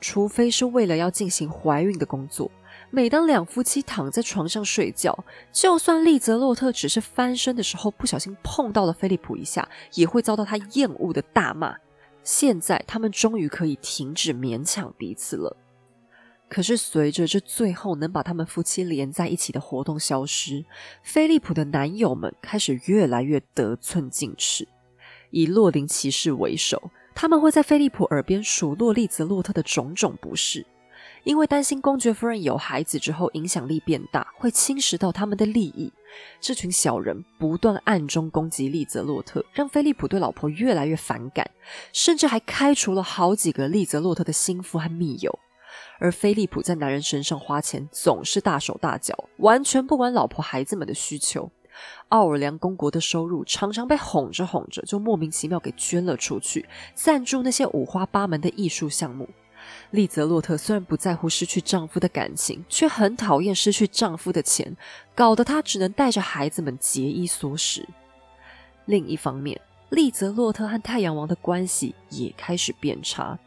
[0.08, 2.52] 除非是为了要进行怀孕的工作。
[2.92, 5.18] 每当两夫妻躺在床上睡觉，
[5.52, 11.76] 就算利泽洛特只是翻身的时候不小心碰到了菲利普一下，也会遭到他厌恶的大骂。
[12.22, 15.58] 现在他们终于可以停止勉强彼此了。
[16.48, 20.64] 可是随着这最后能把他们夫妻连在一起的活动消失，
[21.02, 24.68] 菲利普的男友们开始越来越得寸进尺。
[25.32, 30.66] 以洛林骑士为首，他们会在菲利普耳边数落利泽洛特的种种不是。
[31.24, 35.92] 因为担心公爵夫人有孩子之后影响力变大，会侵蚀到他们的利益，
[36.40, 41.50] 这群小人不断暗中攻击利泽洛特，让菲利普对老婆越来越反感，
[41.92, 45.40] 甚至还开除了好几个利泽洛特的心腹和密友。
[46.00, 51.50] 而菲利普在男人身上花钱总是大手大脚，完全不管老婆孩子们的需求。
[52.10, 59.30] 奥尔良公国的收入常常被哄着哄着就莫名其妙给捐了出去，赞助那些五花八门的艺术项目。
[59.92, 64.76] 丽泽洛特虽然不在乎失去丈夫的感情，却很讨厌失去丈夫的钱，
[65.16, 67.88] 搞得她只能带着孩子们节衣缩食。
[68.86, 69.60] 另一方面，
[69.90, 73.40] 丽泽洛特和太阳王的关系也开始变差。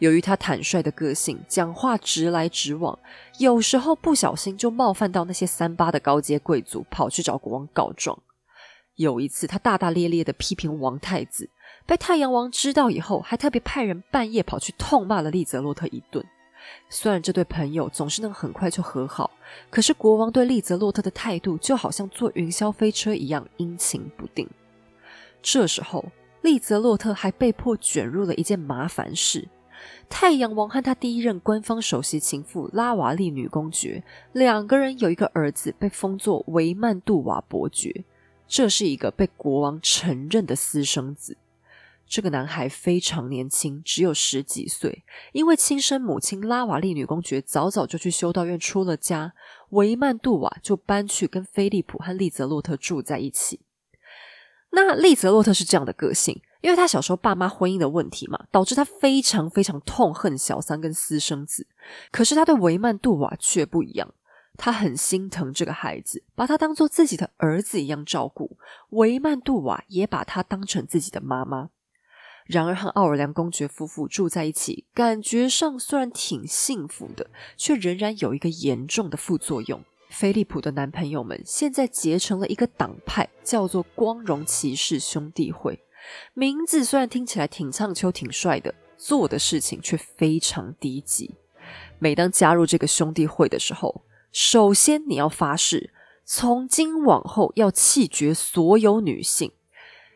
[0.00, 2.98] 由于他坦率的个性，讲话直来直往，
[3.38, 8.18] 有时候不小心就冒犯到那些三八的高阶贵族，跑去找国王告状。
[8.96, 11.48] 有一次，他大大咧咧的批评王太子。
[11.86, 16.24] 被太阳王知道以后，还特别派人半夜跑去痛骂了利泽洛特一顿。
[16.88, 19.30] 虽然这对朋友总是能很快就和好，
[19.70, 24.48] 可是国王对利泽洛特的态度就好像坐云霄飞车一样阴晴不定。
[25.42, 26.04] 这时候，
[26.42, 29.48] 利泽洛特还被迫卷入了一件麻烦事：
[30.08, 34.02] 太阳王和他第一任官方首席情妇拉瓦利女公爵
[34.32, 38.04] 两个人有一个儿子被封作维曼杜瓦伯爵，
[38.48, 41.36] 这是一个被国王承认的私生子。
[42.06, 45.04] 这个男孩非常年轻，只有十几岁。
[45.32, 49.32] 因为亲生母亲拉瓦利女公爵早早就去修道院出了家，
[49.68, 53.60] 维曼杜瓦就搬去跟菲利普和利泽洛特住在一起。
[54.72, 61.66] 那利泽洛特是这样的个性，因为他小时候爸妈婚姻的问题嘛，导致他非常非常痛恨小三跟私生子。
[62.10, 64.12] 可是他对维曼杜瓦却不一样，
[64.56, 68.58] 他很心疼这个孩子，把他当做自己的儿子一样照顾。
[68.90, 71.70] 维曼杜瓦也把他当成自己的妈妈。
[72.46, 79.84] 然而，和奥尔良公爵夫妇住在一起，感觉上虽然挺幸福的，却仍然有一个严重的副作用。
[80.08, 85.78] 菲利普的男朋友们现在结成了一个党派，叫做“光荣骑士兄弟会”。
[86.34, 91.34] 名字虽然听起来挺唱秋、挺帅的，做的事情却非常低级。
[91.98, 95.92] 每当加入这个兄弟会的时候，首先你要发誓，
[96.24, 99.52] 从今往后要弃绝所有女性。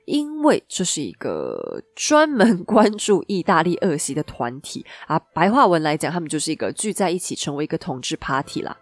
[0.07, 8.76] 因为这是一个 专门关注意大利恶习的团体啊，白话文来讲，他们就是一个聚在一起成为一个同志 party 啦。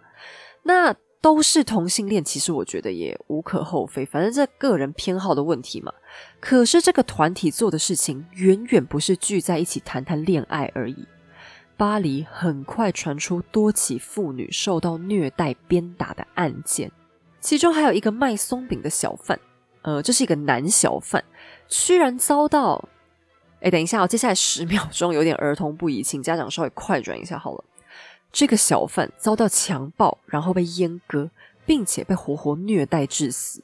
[0.63, 0.93] 那
[1.23, 5.93] 都是同性恋，其实我觉得也无可厚非，反正这个人偏好的问题嘛。
[6.41, 11.07] 可是这个团体做的事情远远不是聚在一起谈谈恋爱而已。
[11.77, 16.91] 巴黎很快传出多起妇女受到虐待鞭打的案件，
[17.39, 19.39] 其中还有一个卖松饼的小贩。
[19.83, 21.23] 呃，这是一个男小贩，
[21.69, 22.89] 居然遭到……
[23.61, 27.63] 哎，等一下哦，接下来十秒钟有点儿童不宜，请家长稍微快转一下好了。
[28.33, 31.29] 这个小贩遭到强暴，然后被阉割，
[31.65, 33.63] 并且被活活虐待致死。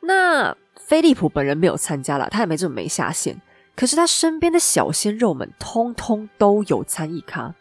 [0.00, 3.42] 那菲利普本人没有参加了，他也没这么没下线。
[3.74, 7.54] 可是他身边的小鲜肉们，通通都有参与咖。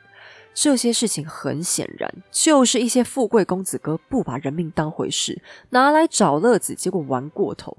[0.54, 5.42] 这些事情很显然就是一些富贵公子哥不把人命当回事，
[5.72, 7.76] 拿来找乐子，结果玩过头。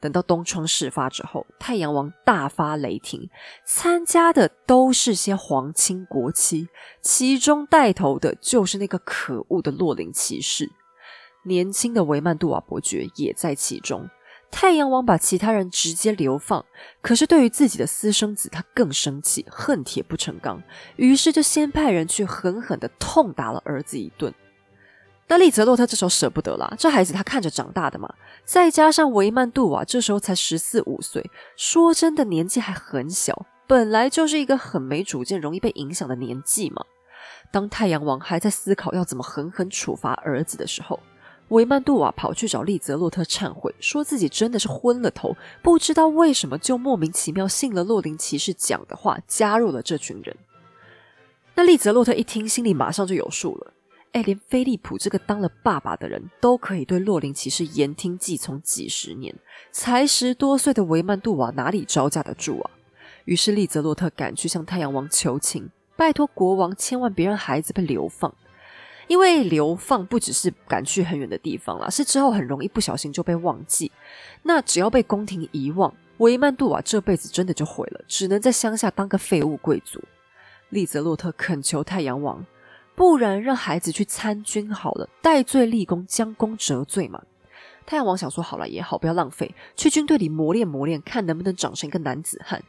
[0.00, 3.28] 等到东窗事发之后，太阳王大发雷霆，
[3.66, 6.68] 参加的都是些皇亲国戚，
[7.02, 10.70] 其中带头的就是那个可恶的洛林骑士。
[11.44, 14.08] 年轻的维曼杜瓦伯爵也在其中。
[14.50, 16.64] 太阳王把其他人直接流放，
[17.02, 20.62] 可是对于自己的私生子，他更生气，恨铁不成钢，
[20.96, 24.32] 于是就先派人去狠狠的痛打了儿子一顿。
[25.30, 28.12] 那利泽洛特这时候舍不得啦，这孩子他看着长大的嘛，
[28.46, 36.82] 再加上维曼杜瓦这时候才十四五岁，说真的年纪还很小，本来就是一个很没主见、容易被影响的年纪嘛。
[37.50, 40.98] 当太阳王还在思考要怎么狠狠处罚儿子的时候，
[41.48, 50.34] 维曼杜瓦跑去找利泽洛特忏悔，说自己真的是昏了头，不知道为什么就莫名其妙信了洛林骑士讲的话，加入了这群人。
[51.54, 53.72] 那利泽洛特一听，心里马上就有数了。
[54.12, 59.34] 哎，连菲利普这个当了爸爸的人都可以对洛林骑士言听计从几十年，
[59.70, 62.70] 才十多岁的维曼杜瓦哪里招架得住啊？
[63.26, 68.34] 于是利泽洛特赶去向太阳王求情，拜托国王千万别让孩子被流放。
[69.06, 73.90] 因为流放不只是赶去很远的地方啦，是之后很容易不小心就被忘记。
[74.42, 79.98] 那只要被宫廷遗忘，维曼杜瓦这辈子真的就毁了，只能在乡下当个废物贵族。
[80.68, 82.44] 利泽洛特恳求太阳王，
[82.98, 87.22] 不然让孩子去参军好了，戴罪立功，将功折罪嘛。
[87.86, 92.60] 太阳王想说好了也好，不要浪费，去军队里磨练磨练，看能不能长成一个男子汉。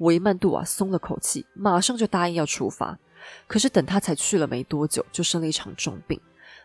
[0.00, 2.98] 维曼杜瓦松了口气，马上就答应要出发。
[3.46, 6.20] 可是等他才去了没多久，就生了一场重病。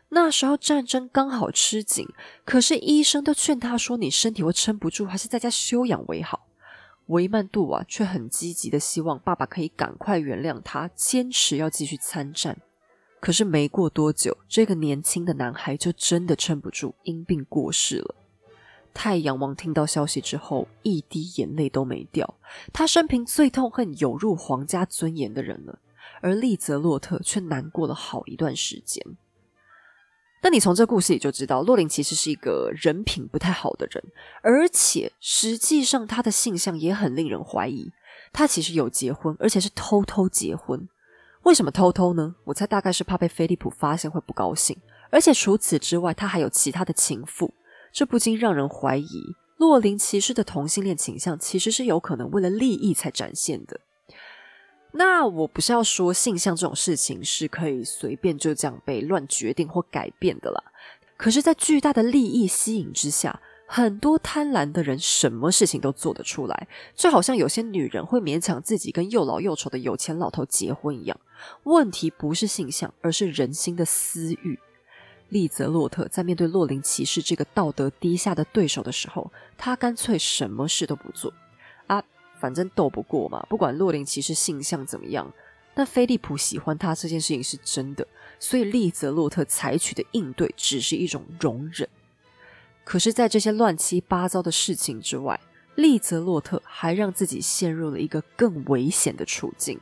[0.09, 2.05] 那时候战争刚好吃紧，
[2.43, 6.45] 可是医生都劝他说：“你身体会撑不住，还是在家休养为好。”
[7.07, 12.57] 维曼杜瓦却很积极的希望爸爸可以赶快原谅他，坚持要继续参战。
[13.23, 18.15] 可是没过多久，这个年轻的男孩就真的撑不住，因病过世了。
[18.93, 22.35] 太阳王听到消息之后，一滴眼泪都没掉。
[22.73, 25.79] 他生平最痛恨有入皇家尊严的人了。
[26.21, 29.01] 而利泽洛特却难过了好一段时间。
[30.41, 34.03] 那你从这故事里就知道，洛林其实是一个人品不太好的人，
[34.41, 37.89] 而且实际上他的性向也很令人怀疑。
[38.33, 40.89] 他其实有结婚，而且是偷偷结婚。
[41.43, 42.35] 为什么偷偷呢？
[42.45, 44.75] 我猜大概是怕被菲利普发现会不高兴。
[45.09, 47.53] 而且除此之外，他还有其他的情妇，
[47.91, 53.79] 这不禁让人怀疑，洛林骑士的同性恋倾向其实是有可能为了利益才展现的。
[54.93, 60.63] 那我不是要说性向这种事情是可以随便就这样被乱决定或改变的啦。
[61.17, 63.39] 可是，在巨大的利益吸引之下，
[63.75, 71.19] 很多贪婪的人什么事情都做得出来，就好像有些女人会勉强自己跟又老又丑的有钱老头结婚一样。
[71.63, 74.59] 问题不是性向，而是人心的私欲。
[75.29, 81.33] 利泽洛特在面对洛林骑士这个道德低下的对手的时候，他干脆什么事都不做
[81.87, 82.03] 啊。
[82.39, 85.33] 反正斗不过嘛，不管洛林骑士性向怎么样，
[85.73, 88.05] 但菲利普喜欢他这件事情是真的，
[88.39, 91.89] 所以利泽洛特采取的应对只是一种容忍。
[92.83, 95.39] 可是，在这些乱七八糟的事情之外，
[95.75, 99.79] 利泽洛特还让自己陷入了一个更危险的处境。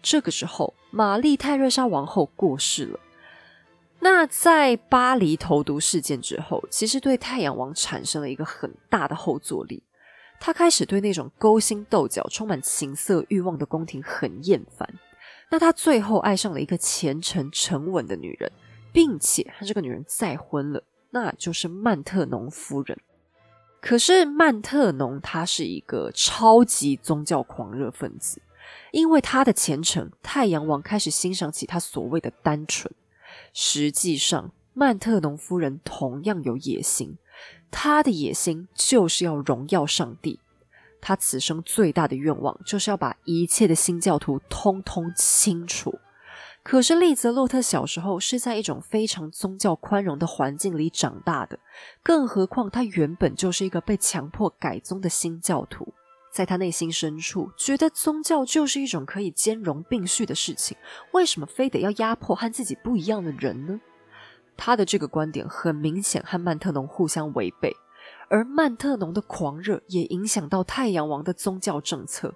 [0.00, 3.00] 这个时候，玛丽泰瑞莎王后过世了。
[4.00, 9.82] 那在巴黎投毒事件之后，其实对太阳王产生了一个很大的后坐力。
[10.40, 14.88] 他开始对那种勾心斗角、充满情色欲望的宫廷很厌烦。
[15.50, 18.50] 那他最后爱上了一个虔诚沉稳的女人，
[18.92, 20.82] 并且和这个女人再婚了，
[21.12, 22.98] 那就是曼特农夫人。
[23.80, 28.42] 可是曼特农他是一个超级宗教狂热分子，
[28.90, 32.92] 因为他的虔诚，太阳王开始欣赏起他所谓的单纯。
[33.52, 37.16] 实际上，曼特农夫人同样有野心。
[37.70, 40.38] 他的野心就是要荣耀上帝。
[41.00, 45.98] 他此生最大的愿望就是要把一切的新教徒通通清除。
[46.64, 51.58] 可是利泽洛特小时候是在一种非常宗教宽容的环境里长大的，
[52.02, 55.92] 更何况他原本就是一个被强迫改宗的新教徒。
[56.32, 60.76] 在他内心深处，觉得宗教就是一种可以兼容并蓄的事情。
[61.12, 63.80] 为什么非得要压迫和自己不一样的人呢？
[64.56, 67.76] 他的这个观点很明显和曼特农互相违背，
[68.30, 72.34] 而曼特农的狂热也影响到太阳王的宗教政策，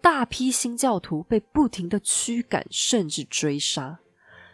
[0.00, 3.98] 大批新教徒被不停的驱赶甚至追杀。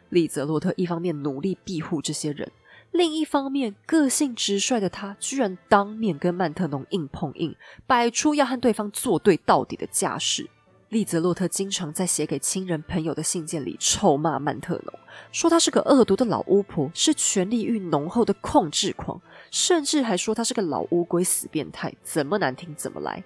[0.09, 2.51] 利泽洛特一方面努力庇护这些人，
[2.91, 7.57] 另一方面个性直率的他居然当面跟曼特农硬碰硬，
[7.87, 10.51] 摆出要和对方作对到底的架势。
[10.91, 14.93] 利泽洛特经常在写给亲人朋友的信件里臭骂曼特农，
[15.33, 19.19] 说他是个恶毒的老巫婆，是权力欲浓厚的控制狂，
[19.51, 23.25] 甚至还说他是个老乌龟、死变态，怎么难听怎么来。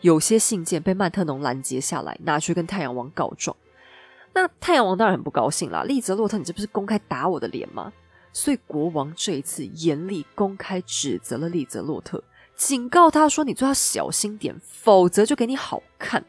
[0.00, 3.56] 有些信件被曼特农拦截下来，拿去跟太阳王告状。
[4.32, 7.92] 那太阳王当然很不高兴啦，利泽洛特，你这不是公开打我的脸吗？
[8.32, 12.22] 所以国王这一次严厉公开指责了利泽洛特，
[12.54, 16.24] 警告他说：“你最好小心点，否则就给你好看。”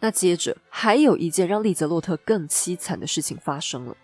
[0.00, 3.96] 那接着还有一件让利泽洛特更凄惨的事情发生了。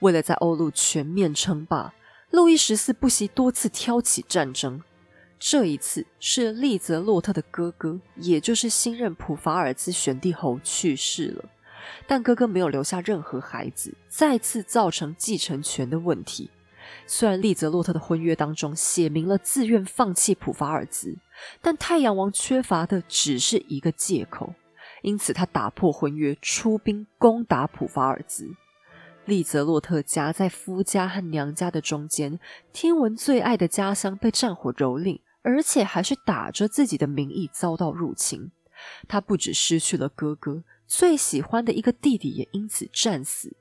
[0.00, 1.94] 为了在欧陆全面称霸，
[2.30, 4.82] 路易十四不惜多次挑起战争。
[5.44, 11.44] 这一次是利泽洛特的哥哥，也就是新任普法尔兹选帝侯去世了，
[12.06, 16.48] 但哥哥没有留下任何孩子，再次造成继承权的问题。
[17.08, 21.18] 虽然利泽洛特的婚约当中写明了自愿放弃普法尔兹，
[21.60, 24.54] 但太阳王缺乏的只是一个借口，
[25.02, 28.48] 因此他打破婚约，出兵攻打普法尔兹。
[29.24, 32.38] 利泽洛特夹在夫家和娘家的中间，
[32.72, 35.18] 听闻最爱的家乡被战火蹂躏。
[35.42, 38.50] 而且还是打着自己的名义遭到入侵，
[39.08, 43.56] 他不止失去了哥哥，最喜欢的一个弟弟也因此战死。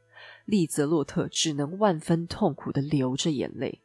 [0.45, 3.81] 利泽洛特只能万分痛苦的流着眼泪，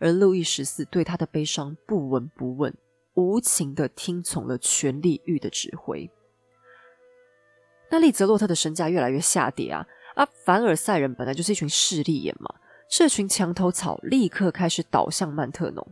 [0.00, 2.74] 而路易十四对他的悲伤不闻不问，
[3.14, 6.10] 无情的听从了权力欲的指挥。
[7.88, 9.86] 那利泽洛特的身价越来越下跌啊！
[10.16, 12.52] 啊，凡尔赛人本来就是一群势利眼嘛，
[12.90, 15.86] 这群墙头草立刻开始倒向曼特农。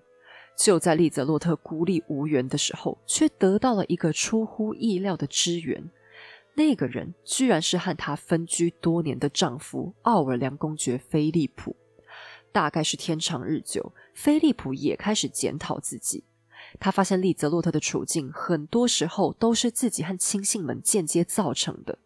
[0.57, 5.91] 就在利泽洛特孤立无援的时候，却得到了一个出乎意料的支援。
[6.55, 11.75] 那个人居然是和他分居多年的丈夫奥尔良公爵菲利普。
[12.53, 16.23] 大概是天长日久，菲利普也开始检讨自己。
[16.79, 21.99] 他发现利泽洛特的处境很多时候都是自己和亲信们间接造成的。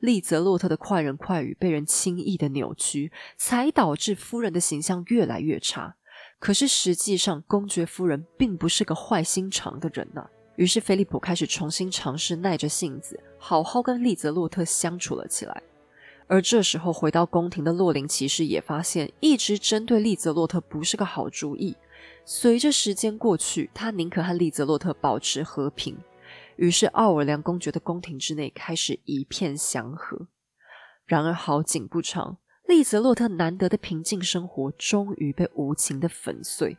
[0.00, 5.94] 利泽洛特的快人快语被人轻易的扭曲，才导致夫人的形象越来越差。
[6.42, 10.28] 可是实际上，公爵夫人并不是个坏心肠的人呐。
[10.56, 15.62] 于是，菲利普开始重新尝试耐着性子，好好跟利泽洛特相处了起来。
[16.26, 21.76] 而这时候，回到宫廷的洛林骑士也发现，一直针对利泽洛特不是个好主意。
[22.24, 25.96] 随着时间过去，他宁可和利泽洛特保持和平。
[26.56, 30.26] 于是，奥尔良公爵的宫廷之内开始一片祥和。
[31.06, 32.38] 然而，好景不长。
[32.72, 36.78] 利泽洛特难得的平静生活终于被无情的粉碎。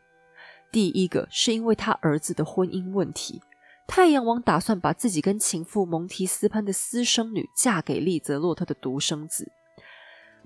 [0.72, 3.44] 第一个是因为他儿子的婚姻问题，
[3.86, 9.52] 太阳王打算把自己跟情妇蒙提斯潘的私生女嫁给利泽洛特的独生子。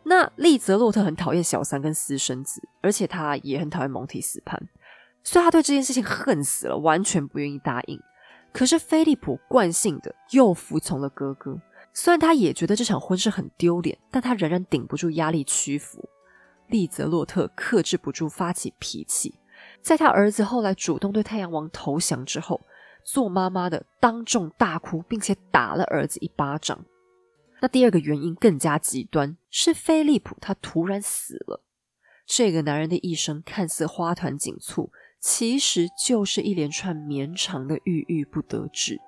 [0.04, 4.62] 那利泽洛特很讨厌小三跟私生子，而且他也很讨厌蒙提斯潘，
[5.24, 7.98] 所以他对这件事情恨死了，完全不愿意答应。
[8.52, 11.62] 可是菲利普惯性的又服从了哥哥。
[11.94, 16.08] 虽然他也觉得这场婚事很丢脸，但他仍然顶不住压力屈服。
[16.68, 19.36] 利泽洛特克制不住发起脾气，
[19.82, 22.62] 在他儿子后来主动对太阳王投降之后，
[23.04, 26.86] 做妈妈的当众大哭，并且打了儿子一巴掌。
[27.62, 31.64] 那第二个原因更加极端，是菲利普他突然死了。
[32.28, 39.00] 这个男人的一生看似花团锦簇，其实就是一连串绵长的郁郁不得志。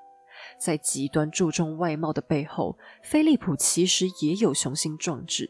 [0.59, 5.49] 在极端注重外貌的背后，菲利普其实也有雄心壮志。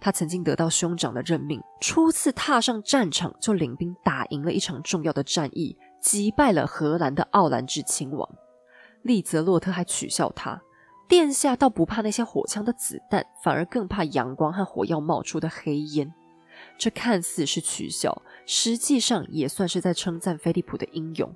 [0.00, 8.28] 他曾经得到兄长的任命，初次踏上战场就领兵打赢了一场重要的战役，击败了荷兰的奥兰治亲王。
[9.02, 10.62] 利泽洛特还取笑他
[11.08, 16.14] ：“殿下倒不怕那些火枪的子弹，反而更怕阳光和火药冒出的黑烟。”
[16.78, 21.34] 这看似是取笑，实际上也算是在称赞菲利普的英勇。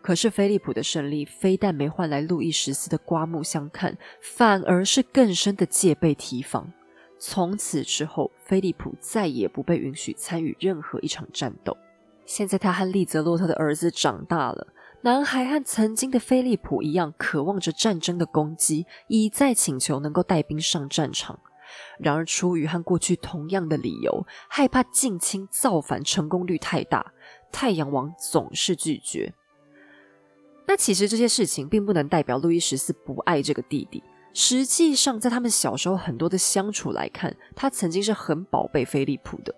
[0.00, 6.72] 可是，菲利普的胜利非但没换来路易十四的刮目相看，反而是更深的戒备提防。
[7.18, 11.76] 从此之后，菲利普再也不被允许参与任何一场战斗。
[12.24, 14.68] 现在，他和利泽洛特的儿子长大了，
[15.02, 21.40] 男孩和曾经的菲利普一样，渴望着战争的攻击，一再请求能够带兵上战场。
[21.98, 27.12] 然而，出于和过去同样的理由，害怕近亲造反成功率太大，
[27.52, 29.34] 太阳王总是拒绝。
[30.68, 34.04] 那其实这些事情并不能代表路易十四不爱这个弟弟。
[34.34, 39.54] 实际上，在他们小时候很多的相处来看，他曾经是很宝贝菲利普的。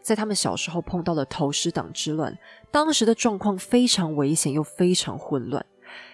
[0.00, 2.36] 在他们小时候碰到了投石党之乱，
[2.70, 5.64] 当时的状况非常危险又非常混乱。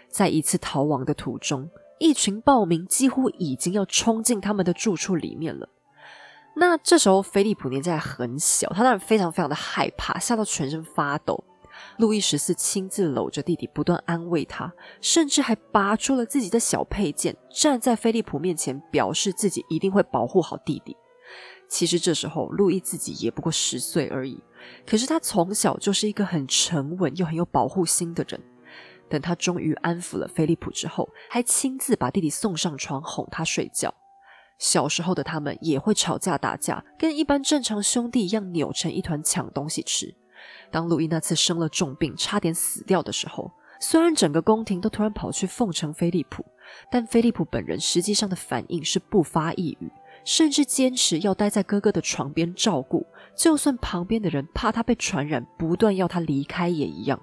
[0.09, 1.71] 在一次逃亡的途中，
[2.01, 5.69] 一群暴民几乎已经要冲进他们的住处里面了。
[6.57, 11.45] 那这时候，菲利普年纪还很小，他当然非常非常的害怕，吓到全身发抖。
[11.98, 20.97] 路易十四亲自搂着弟弟，不断安慰他，甚至还拔出了自己的小佩剑，站在菲利普面前，表示自己一定会保护好弟弟。
[21.69, 24.43] 其实这时候，路易自己也不过十岁而已，
[24.86, 28.40] 可是他从小就是一个很沉稳又很有保护心的人。
[29.09, 33.94] 等他终于安抚了菲利普之后，还亲自把弟弟送上床，哄他睡觉。
[34.59, 40.15] 小时候的他们也会吵架打架，跟一般正常兄弟一样扭成一团抢东西吃。
[40.71, 46.45] 当路易那次生了重病，差点死掉的时候，虽然整个宫廷都突然跑去奉承菲利普，
[46.91, 49.91] 但菲利普本人实际上的反应是不发一语，
[50.25, 57.21] 甚至坚持要待在哥哥的床边照顾，就算旁边的人怕他被传染，不断要他离开也一样。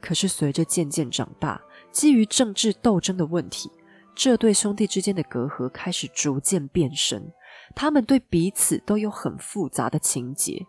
[0.00, 1.60] 可是随着渐渐长大，
[1.90, 3.70] 基于政治斗争的问题，
[4.14, 7.32] 这对兄弟之间的隔阂开始逐渐变深，
[7.74, 10.66] 他们对彼此都有很复杂的情结。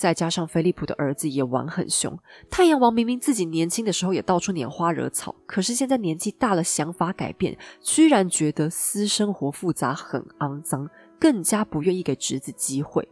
[0.00, 2.18] 再加上菲利普的儿子也玩很凶，
[2.48, 13.06] 太阳王明明自己年轻的时候也到处拈花惹草，可是现在年纪大了，想法改变，居然觉得私生活复杂很肮脏，更加不愿意给侄子机会。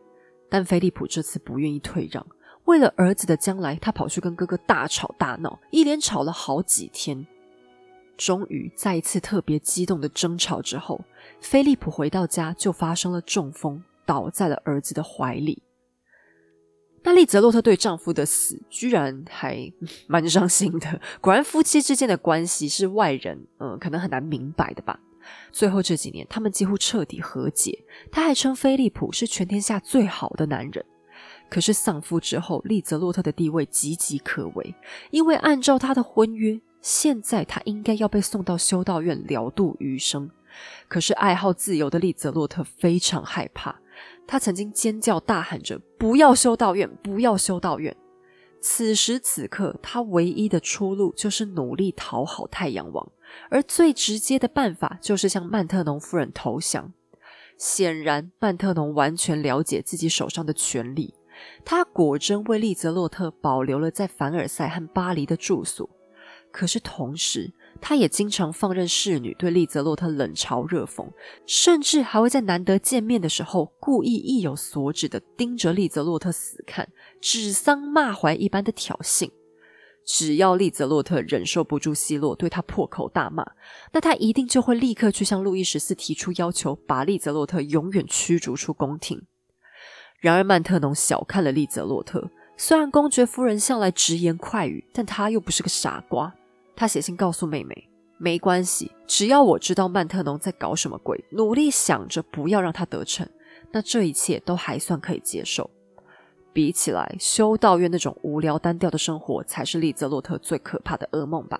[0.48, 2.26] 但菲利普这次不愿意退让，
[2.64, 7.26] 为了儿子的将来，他跑去跟哥哥大吵大闹，一连吵了好几天。
[8.16, 11.04] 终于在一次特别激动的争吵之后，
[11.38, 15.62] 菲利普回到家就发生了中风，倒在了儿子的怀里。
[17.08, 19.72] 那丽泽洛特对丈夫的死居然还
[20.06, 21.00] 蛮伤心的。
[21.22, 25.00] 果然，夫妻之间的关系是外人嗯可能很难明白的吧。
[25.50, 27.82] 最后这几年，他们几乎彻底和解。
[28.12, 30.84] 他还称菲利普是全天下最好的男人。
[31.48, 34.74] 可是丧夫之后，丽泽洛特的地位岌岌可危，
[35.10, 40.30] 因为按照他的婚约，现在他应该要被送到修道院疗度余生。
[40.88, 43.80] 可是爱好自由的丽泽洛特非常害怕。
[44.28, 47.96] 他曾经尖叫大喊着：“不要修道院，不要修道院！”
[48.60, 53.10] 此时此刻，他唯一的出路就是努力讨好太阳王，
[53.50, 56.92] 而最直接的办法就是向曼特农夫人投降。
[57.56, 61.14] 显然，曼特农完全了解自己手上的权力，
[61.64, 65.88] 他果真为利泽洛特保留了在凡尔赛和巴黎的住所。
[66.50, 71.08] 可是同时，他也经常放任侍女对利泽洛特冷嘲热讽，
[71.46, 76.88] 甚至还会在难得见面的时候，故意意有所指的盯着利泽洛特死看，
[77.20, 79.30] 指桑骂槐一般的挑衅。
[80.04, 83.44] 只要利泽洛特忍受不住希洛对他破口大骂，
[83.92, 89.26] 那他一定就会立刻去向路易十四提出要求，把利泽洛特永远驱逐出宫廷。
[90.20, 96.34] 然而曼特农小看了利泽洛特，虽然公爵夫人向来直言快语，但他又不是个傻瓜。
[96.78, 103.28] 他写信告诉妹妹：“没关系，只要我知道曼特农在搞什么鬼，努力想着不要让他得逞，
[103.72, 105.68] 那这一切都还算可以接受。
[106.52, 111.58] 比起来，修道院那种无聊单调的生活，才是利泽洛特最可怕的噩梦吧。”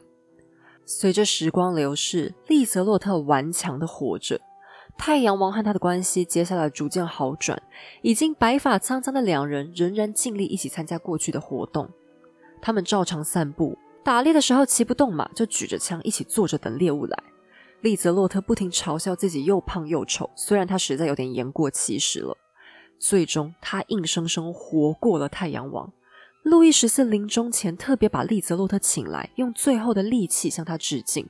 [0.86, 4.40] 随着时光流逝，利泽洛特顽强的活着。
[4.96, 7.60] 太阳王和他的关系接下来逐渐好转，
[8.02, 11.90] 已经白发苍苍的两人仍然尽力一起参加过去的活动，
[12.62, 13.76] 他们照常散步。
[14.08, 17.22] 打猎的时候骑不动马，就举着枪一起坐着等猎物来。
[17.82, 22.34] 利泽洛特不停嘲笑自己又胖又丑，虽然他实在有点言过其实了。
[22.98, 25.92] 最终，他硬生生活过了太阳王。
[26.42, 31.28] 路易十四临终前特别把利泽洛特请来，用最后的力气向他致敬。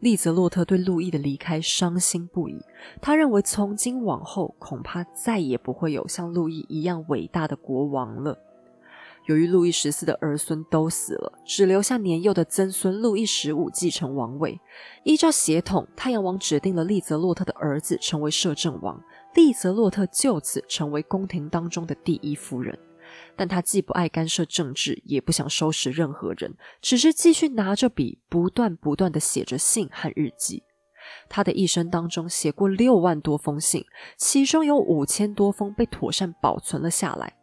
[0.00, 2.58] 利泽洛特对路易的离开伤心不已，
[3.00, 8.36] 他认为从今往后恐怕再也不会有像路易一样伟大的国王了。
[9.26, 14.60] 由于路易十四的儿孙都死了，只留下年幼的曾孙路易十五继承王位。
[15.02, 19.02] 依照血统，太阳王指定了利泽洛特的儿子成为摄政王，
[19.34, 22.78] 利泽洛特就此成为宫廷当中的第一夫人。
[23.36, 30.62] 但他既不爱干涉政治，也不想收拾任何人，只是继续拿着笔，不断不断的写着信和日记。
[31.28, 33.84] 他的一生当中写过六万多封信，
[34.16, 37.36] 其中有五千多封被妥善保存了下来。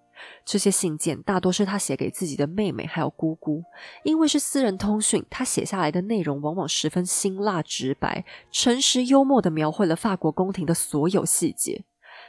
[0.43, 3.63] 这些信件大多是他写给自己的妹妹还有姑姑，
[4.03, 11.83] 因为是私人通讯，他写下来的内容往往十分辛辣直白、诚实幽默地描绘了法国宫廷的所有细节。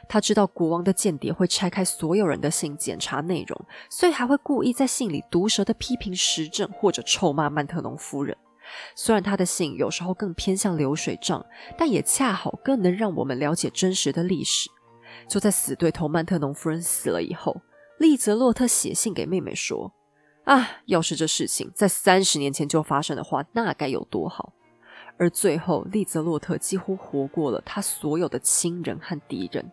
[0.09, 8.35] 他知道国王的间谍会拆开所有人的信检查内容，所以还会故意在信里毒舌的批评时政或者臭骂曼特农夫人。
[8.95, 11.45] 虽然他的信有时候更偏向流水账，
[11.77, 14.69] 但也恰好更能让我们了解真实的历史。
[15.27, 17.55] 就在死对头曼特农夫人死了以后。
[18.03, 19.93] 利泽洛特写信给妹妹说
[20.43, 24.51] ：“啊，要是这事情在三十年前就发生的话，那该有多好！”
[25.17, 29.71] 而最后，利泽洛特几乎活过了他所有的亲人和敌人。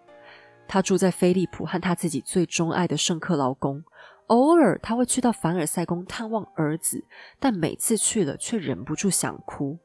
[0.68, 3.82] 他住在菲利普和他自己最钟爱的圣克劳宫，
[4.28, 7.04] 偶尔他会去到凡尔赛宫探望儿子，
[7.40, 9.76] 但每次去了却忍不住想哭，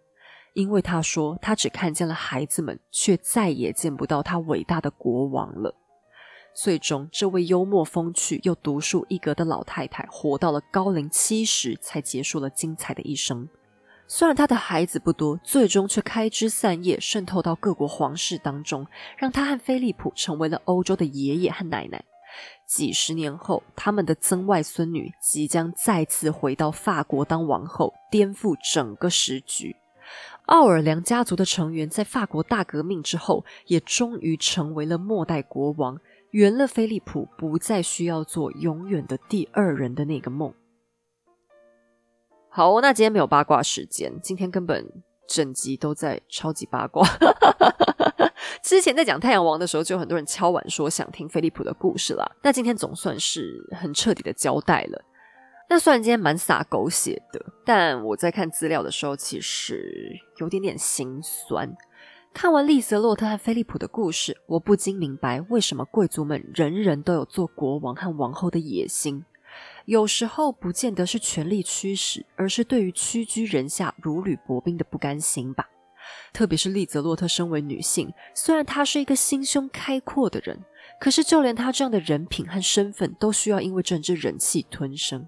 [0.54, 5.74] 因为他说他只看见了孩子们，却再也见不到他伟大的国王了。
[6.56, 13.50] 最终，这位幽默风趣又独树一格的老太太活到了高龄七十，才结束了精彩的一生。
[14.08, 18.88] 虽然他的孩子不多，最终却开枝散叶，渗透到各国皇室当中，
[19.18, 22.06] 让他和菲利普成为了欧洲的爷爷和奶奶。
[22.66, 29.76] 几十年后，他们的曾外孙女即将再次回到法国当王后，颠覆整个时局。
[30.46, 36.00] 奥尔良家族的成员在法国大革命之后，也终于成为了末代国王，
[36.36, 40.54] 圆了菲利普不再需要做永远的第二人的那个梦。
[42.50, 44.86] 好，那今天没有八卦时间，今天根本
[45.30, 47.08] 整集都在超级八卦。
[48.62, 52.30] 之前在讲太阳王的时候，就有很多人敲碗说想听菲利普的故事啦。
[52.44, 55.02] 那今天总算是很彻底的交代了。
[55.70, 61.74] 那虽然今天蛮洒狗血的，但我在看资料的时候，其实有点点心酸。
[62.36, 69.24] 看完利泽洛特和菲利普的故事，我不禁明白为什么贵族们人人都有做国王和王后的野心。
[69.86, 75.66] 有时候不见得是权力驱使，而是对于屈居人下、如履薄冰的不甘心吧。
[76.34, 80.60] 特别是利泽洛特身为女性，虽然她是一个心胸开阔的人，
[81.00, 85.26] 可是就连她这样的人品和身份，都需要因为政治人气吞声。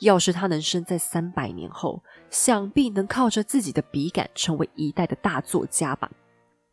[0.00, 6.10] 要是她能生在三百年后，想必能靠着自己的笔杆成为一代的大作家吧。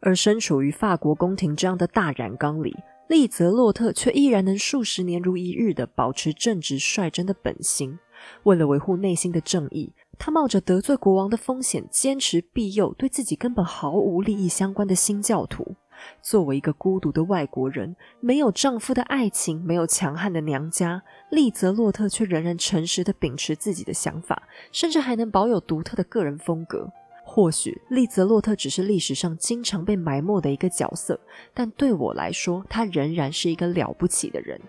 [0.01, 2.76] 而身处于法国宫廷这样的大染缸里，
[3.07, 7.99] 利泽洛特却依然能数十年如一日的保持正直率真的本心。
[8.43, 15.76] 为了维护内心的正义，他冒着得罪国王的风险，坚持庇佑对自己根本毫无利益相关的新教徒。
[16.21, 26.89] 作为一个孤独的外国人，没有丈夫的爱情，没有强悍的娘家，利泽洛特却仍然诚实的秉持自己的想法，甚至还能保有独特的个人风格。
[27.39, 31.17] 或许利泽洛特只是历史上经常被埋没的一个角色，
[31.53, 34.59] 但对我来说，他仍然是一个了不起的人。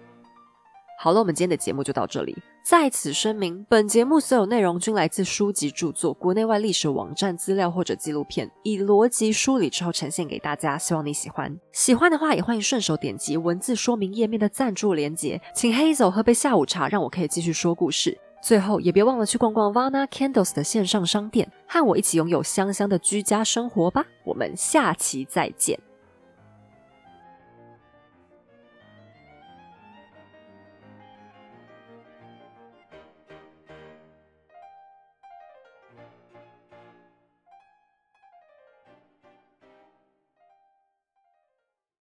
[0.97, 2.37] 好了，我们今天的节目就到这里。
[2.63, 11.53] 在此声明，本节目所有内容均来自书籍著作、国内外历史网站资料或者纪录片，以逻辑梳理之后呈现给大家，希望你喜欢。
[11.73, 18.17] 喜欢的话，也欢迎顺手点击文字说明页面的赞助连结，请黑走喝杯下午茶，让我可以继续说故事。
[18.43, 24.05] 最后，也别忘了去逛逛 Vana Candles 的线上商店，和我一起拥有香香的居家生活吧。
[24.25, 25.79] 我们下期再见。